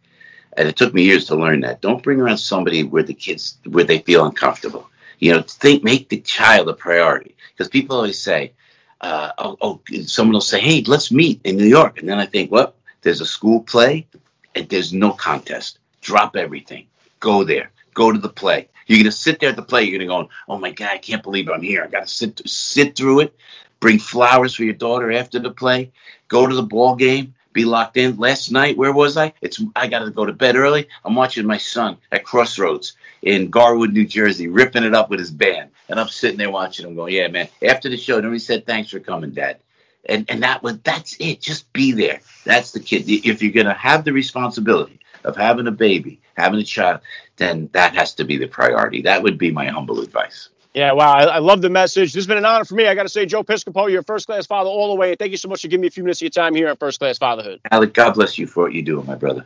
and 0.55 0.67
it 0.67 0.75
took 0.75 0.93
me 0.93 1.03
years 1.03 1.25
to 1.25 1.35
learn 1.35 1.61
that. 1.61 1.81
Don't 1.81 2.03
bring 2.03 2.19
around 2.19 2.37
somebody 2.37 2.83
where 2.83 3.03
the 3.03 3.13
kids, 3.13 3.57
where 3.65 3.83
they 3.83 3.99
feel 3.99 4.25
uncomfortable. 4.25 4.89
You 5.19 5.33
know, 5.33 5.41
think, 5.41 5.83
make 5.83 6.09
the 6.09 6.19
child 6.19 6.69
a 6.69 6.73
priority. 6.73 7.35
Because 7.51 7.69
people 7.69 7.95
always 7.95 8.21
say, 8.21 8.53
uh, 9.01 9.31
oh, 9.37 9.57
oh, 9.61 9.81
someone 10.05 10.33
will 10.33 10.41
say, 10.41 10.59
hey, 10.59 10.83
let's 10.85 11.11
meet 11.11 11.41
in 11.43 11.57
New 11.57 11.65
York. 11.65 11.99
And 11.99 12.07
then 12.07 12.19
I 12.19 12.25
think, 12.25 12.51
well, 12.51 12.75
there's 13.01 13.21
a 13.21 13.25
school 13.25 13.61
play 13.61 14.07
and 14.53 14.69
there's 14.69 14.93
no 14.93 15.11
contest. 15.11 15.79
Drop 16.01 16.35
everything. 16.35 16.87
Go 17.19 17.43
there 17.43 17.71
go 17.93 18.11
to 18.11 18.19
the 18.19 18.29
play. 18.29 18.69
You're 18.87 18.97
going 18.97 19.05
to 19.05 19.11
sit 19.11 19.39
there 19.39 19.49
at 19.49 19.55
the 19.55 19.63
play. 19.63 19.83
You're 19.83 19.99
going 19.99 20.07
to 20.07 20.27
go, 20.27 20.29
oh 20.47 20.57
my 20.57 20.71
God, 20.71 20.91
I 20.91 20.97
can't 20.97 21.23
believe 21.23 21.49
I'm 21.49 21.61
here. 21.61 21.83
I 21.83 21.87
got 21.87 22.01
to 22.01 22.07
sit 22.07 22.41
sit 22.47 22.95
through 22.95 23.21
it. 23.21 23.35
Bring 23.79 23.99
flowers 23.99 24.55
for 24.55 24.63
your 24.63 24.73
daughter 24.73 25.11
after 25.11 25.39
the 25.39 25.51
play. 25.51 25.91
Go 26.27 26.47
to 26.47 26.55
the 26.55 26.63
ball 26.63 26.95
game. 26.95 27.35
Be 27.51 27.65
locked 27.65 27.97
in. 27.97 28.17
Last 28.17 28.51
night, 28.51 28.77
where 28.77 28.91
was 28.91 29.15
I? 29.15 29.33
It's 29.41 29.61
I 29.75 29.87
got 29.87 29.99
to 29.99 30.09
go 30.09 30.25
to 30.25 30.33
bed 30.33 30.55
early. 30.55 30.87
I'm 31.05 31.15
watching 31.15 31.45
my 31.45 31.57
son 31.57 31.97
at 32.11 32.23
Crossroads 32.23 32.93
in 33.21 33.51
Garwood, 33.51 33.93
New 33.93 34.05
Jersey, 34.05 34.47
ripping 34.47 34.83
it 34.83 34.95
up 34.95 35.09
with 35.09 35.19
his 35.19 35.29
band, 35.29 35.69
and 35.87 35.99
I'm 35.99 36.07
sitting 36.07 36.37
there 36.37 36.49
watching 36.49 36.87
him. 36.87 36.95
Going, 36.95 37.13
yeah, 37.13 37.27
man. 37.27 37.47
After 37.61 37.89
the 37.89 37.97
show, 37.97 38.19
nobody 38.19 38.39
said 38.39 38.65
thanks 38.65 38.89
for 38.89 38.99
coming, 38.99 39.31
Dad 39.31 39.59
and 40.05 40.25
and 40.29 40.43
that 40.43 40.63
was 40.63 40.79
that's 40.79 41.15
it. 41.19 41.41
Just 41.41 41.71
be 41.73 41.91
there. 41.91 42.21
That's 42.45 42.71
the 42.71 42.79
kid. 42.79 43.03
If 43.07 43.41
you're 43.41 43.51
gonna 43.51 43.73
have 43.73 44.03
the 44.03 44.13
responsibility 44.13 44.99
of 45.25 45.35
having 45.35 45.67
a 45.67 45.71
baby, 45.71 46.19
having 46.35 46.59
a 46.59 46.63
child, 46.63 47.01
then 47.37 47.69
that 47.73 47.95
has 47.95 48.13
to 48.15 48.23
be 48.23 48.37
the 48.37 48.47
priority. 48.47 49.01
That 49.01 49.23
would 49.23 49.37
be 49.37 49.51
my 49.51 49.67
humble 49.67 50.01
advice. 50.01 50.49
Yeah, 50.73 50.91
wow. 50.93 51.13
I, 51.13 51.23
I 51.23 51.37
love 51.37 51.61
the 51.61 51.69
message. 51.69 52.13
This 52.13 52.23
has 52.23 52.27
been 52.27 52.37
an 52.37 52.45
honor 52.45 52.65
for 52.65 52.73
me. 52.73 52.87
I 52.87 52.95
got 52.95 53.03
to 53.03 53.09
say, 53.09 53.25
Joe 53.25 53.43
Piscopo, 53.43 53.89
you're 53.89 54.01
a 54.01 54.03
first 54.03 54.25
class 54.25 54.47
father 54.47 54.69
all 54.69 54.89
the 54.89 54.95
way. 54.95 55.15
Thank 55.15 55.31
you 55.31 55.37
so 55.37 55.47
much 55.47 55.61
for 55.61 55.67
giving 55.67 55.81
me 55.81 55.87
a 55.87 55.91
few 55.91 56.03
minutes 56.03 56.19
of 56.19 56.23
your 56.23 56.31
time 56.31 56.55
here 56.55 56.67
at 56.67 56.79
First 56.79 56.99
Class 56.99 57.19
Fatherhood. 57.19 57.59
Alec, 57.69 57.93
God 57.93 58.15
bless 58.15 58.39
you 58.39 58.47
for 58.47 58.63
what 58.63 58.73
you 58.73 58.81
do, 58.81 59.01
my 59.03 59.15
brother. 59.15 59.45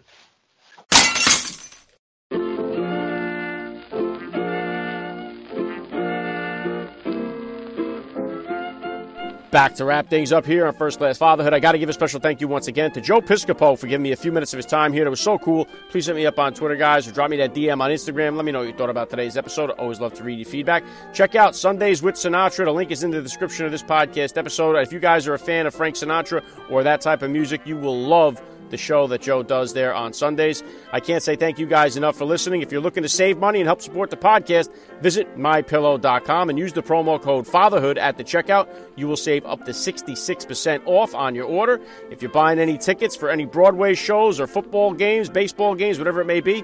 Back 9.49 9.75
to 9.75 9.85
wrap 9.85 10.09
things 10.09 10.33
up 10.33 10.45
here 10.45 10.67
on 10.67 10.73
First 10.73 10.97
Class 10.97 11.17
Fatherhood. 11.17 11.53
I 11.53 11.59
got 11.59 11.71
to 11.71 11.77
give 11.77 11.87
a 11.87 11.93
special 11.93 12.19
thank 12.19 12.41
you 12.41 12.49
once 12.49 12.67
again 12.67 12.91
to 12.91 12.99
Joe 12.99 13.21
Piscopo 13.21 13.79
for 13.79 13.87
giving 13.87 14.03
me 14.03 14.11
a 14.11 14.15
few 14.17 14.33
minutes 14.33 14.51
of 14.51 14.57
his 14.57 14.65
time 14.65 14.91
here. 14.91 15.05
That 15.05 15.09
was 15.09 15.21
so 15.21 15.37
cool. 15.37 15.65
Please 15.89 16.05
hit 16.05 16.17
me 16.17 16.25
up 16.25 16.37
on 16.37 16.53
Twitter, 16.53 16.75
guys, 16.75 17.07
or 17.07 17.13
drop 17.13 17.29
me 17.29 17.37
that 17.37 17.53
DM 17.53 17.79
on 17.79 17.89
Instagram. 17.89 18.35
Let 18.35 18.43
me 18.43 18.51
know 18.51 18.59
what 18.59 18.67
you 18.67 18.73
thought 18.73 18.89
about 18.89 19.09
today's 19.09 19.37
episode. 19.37 19.69
I 19.69 19.73
always 19.75 20.01
love 20.01 20.13
to 20.15 20.23
read 20.23 20.37
your 20.37 20.49
feedback. 20.49 20.83
Check 21.13 21.35
out 21.35 21.55
Sundays 21.55 22.03
with 22.03 22.15
Sinatra. 22.15 22.65
The 22.65 22.73
link 22.73 22.91
is 22.91 23.03
in 23.03 23.11
the 23.11 23.21
description 23.21 23.65
of 23.65 23.71
this 23.71 23.83
podcast 23.83 24.35
episode. 24.35 24.75
If 24.75 24.91
you 24.91 24.99
guys 24.99 25.27
are 25.27 25.33
a 25.33 25.39
fan 25.39 25.65
of 25.65 25.73
Frank 25.73 25.95
Sinatra 25.95 26.43
or 26.69 26.83
that 26.83 26.99
type 26.99 27.21
of 27.21 27.31
music, 27.31 27.61
you 27.65 27.77
will 27.77 27.97
love 27.97 28.41
the 28.69 28.77
show 28.77 29.07
that 29.07 29.21
Joe 29.21 29.43
does 29.43 29.73
there 29.73 29.93
on 29.93 30.13
Sundays. 30.13 30.63
I 30.91 30.99
can't 30.99 31.23
say 31.23 31.35
thank 31.35 31.59
you 31.59 31.65
guys 31.65 31.97
enough 31.97 32.17
for 32.17 32.25
listening. 32.25 32.61
If 32.61 32.71
you're 32.71 32.81
looking 32.81 33.03
to 33.03 33.09
save 33.09 33.37
money 33.37 33.59
and 33.59 33.67
help 33.67 33.81
support 33.81 34.09
the 34.09 34.17
podcast, 34.17 34.71
visit 35.01 35.37
mypillow.com 35.37 36.49
and 36.49 36.57
use 36.57 36.73
the 36.73 36.83
promo 36.83 37.21
code 37.21 37.47
fatherhood 37.47 37.97
at 37.97 38.17
the 38.17 38.23
checkout. 38.23 38.67
You 38.95 39.07
will 39.07 39.17
save 39.17 39.45
up 39.45 39.65
to 39.65 39.71
66% 39.71 40.81
off 40.85 41.15
on 41.15 41.35
your 41.35 41.45
order. 41.45 41.79
If 42.11 42.21
you're 42.21 42.31
buying 42.31 42.59
any 42.59 42.77
tickets 42.77 43.15
for 43.15 43.29
any 43.29 43.45
Broadway 43.45 43.93
shows 43.93 44.39
or 44.39 44.47
football 44.47 44.93
games, 44.93 45.29
baseball 45.29 45.75
games, 45.75 45.97
whatever 45.97 46.21
it 46.21 46.25
may 46.25 46.41
be, 46.41 46.63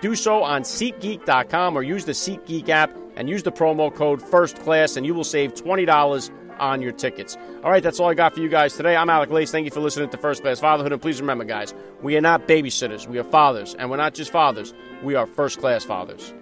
do 0.00 0.14
so 0.14 0.42
on 0.42 0.62
SeatGeek.com 0.62 1.76
or 1.76 1.82
use 1.82 2.04
the 2.04 2.12
SeatGeek 2.12 2.68
app 2.68 2.94
and 3.16 3.28
use 3.28 3.42
the 3.42 3.52
promo 3.52 3.94
code 3.94 4.20
First 4.20 4.58
Class, 4.60 4.96
and 4.96 5.06
you 5.06 5.14
will 5.14 5.24
save 5.24 5.54
$20 5.54 6.30
on 6.58 6.82
your 6.82 6.92
tickets. 6.92 7.36
All 7.62 7.70
right, 7.70 7.82
that's 7.82 8.00
all 8.00 8.08
I 8.08 8.14
got 8.14 8.34
for 8.34 8.40
you 8.40 8.48
guys 8.48 8.76
today. 8.76 8.96
I'm 8.96 9.10
Alec 9.10 9.30
Lace. 9.30 9.50
Thank 9.50 9.64
you 9.64 9.70
for 9.70 9.80
listening 9.80 10.10
to 10.10 10.16
First 10.16 10.42
Class 10.42 10.60
Fatherhood. 10.60 10.92
And 10.92 11.00
please 11.00 11.20
remember, 11.20 11.44
guys, 11.44 11.74
we 12.02 12.16
are 12.16 12.20
not 12.20 12.46
babysitters. 12.46 13.06
We 13.06 13.18
are 13.18 13.24
fathers. 13.24 13.74
And 13.78 13.90
we're 13.90 13.96
not 13.96 14.14
just 14.14 14.30
fathers, 14.30 14.74
we 15.02 15.14
are 15.14 15.26
first 15.26 15.58
class 15.60 15.84
fathers. 15.84 16.32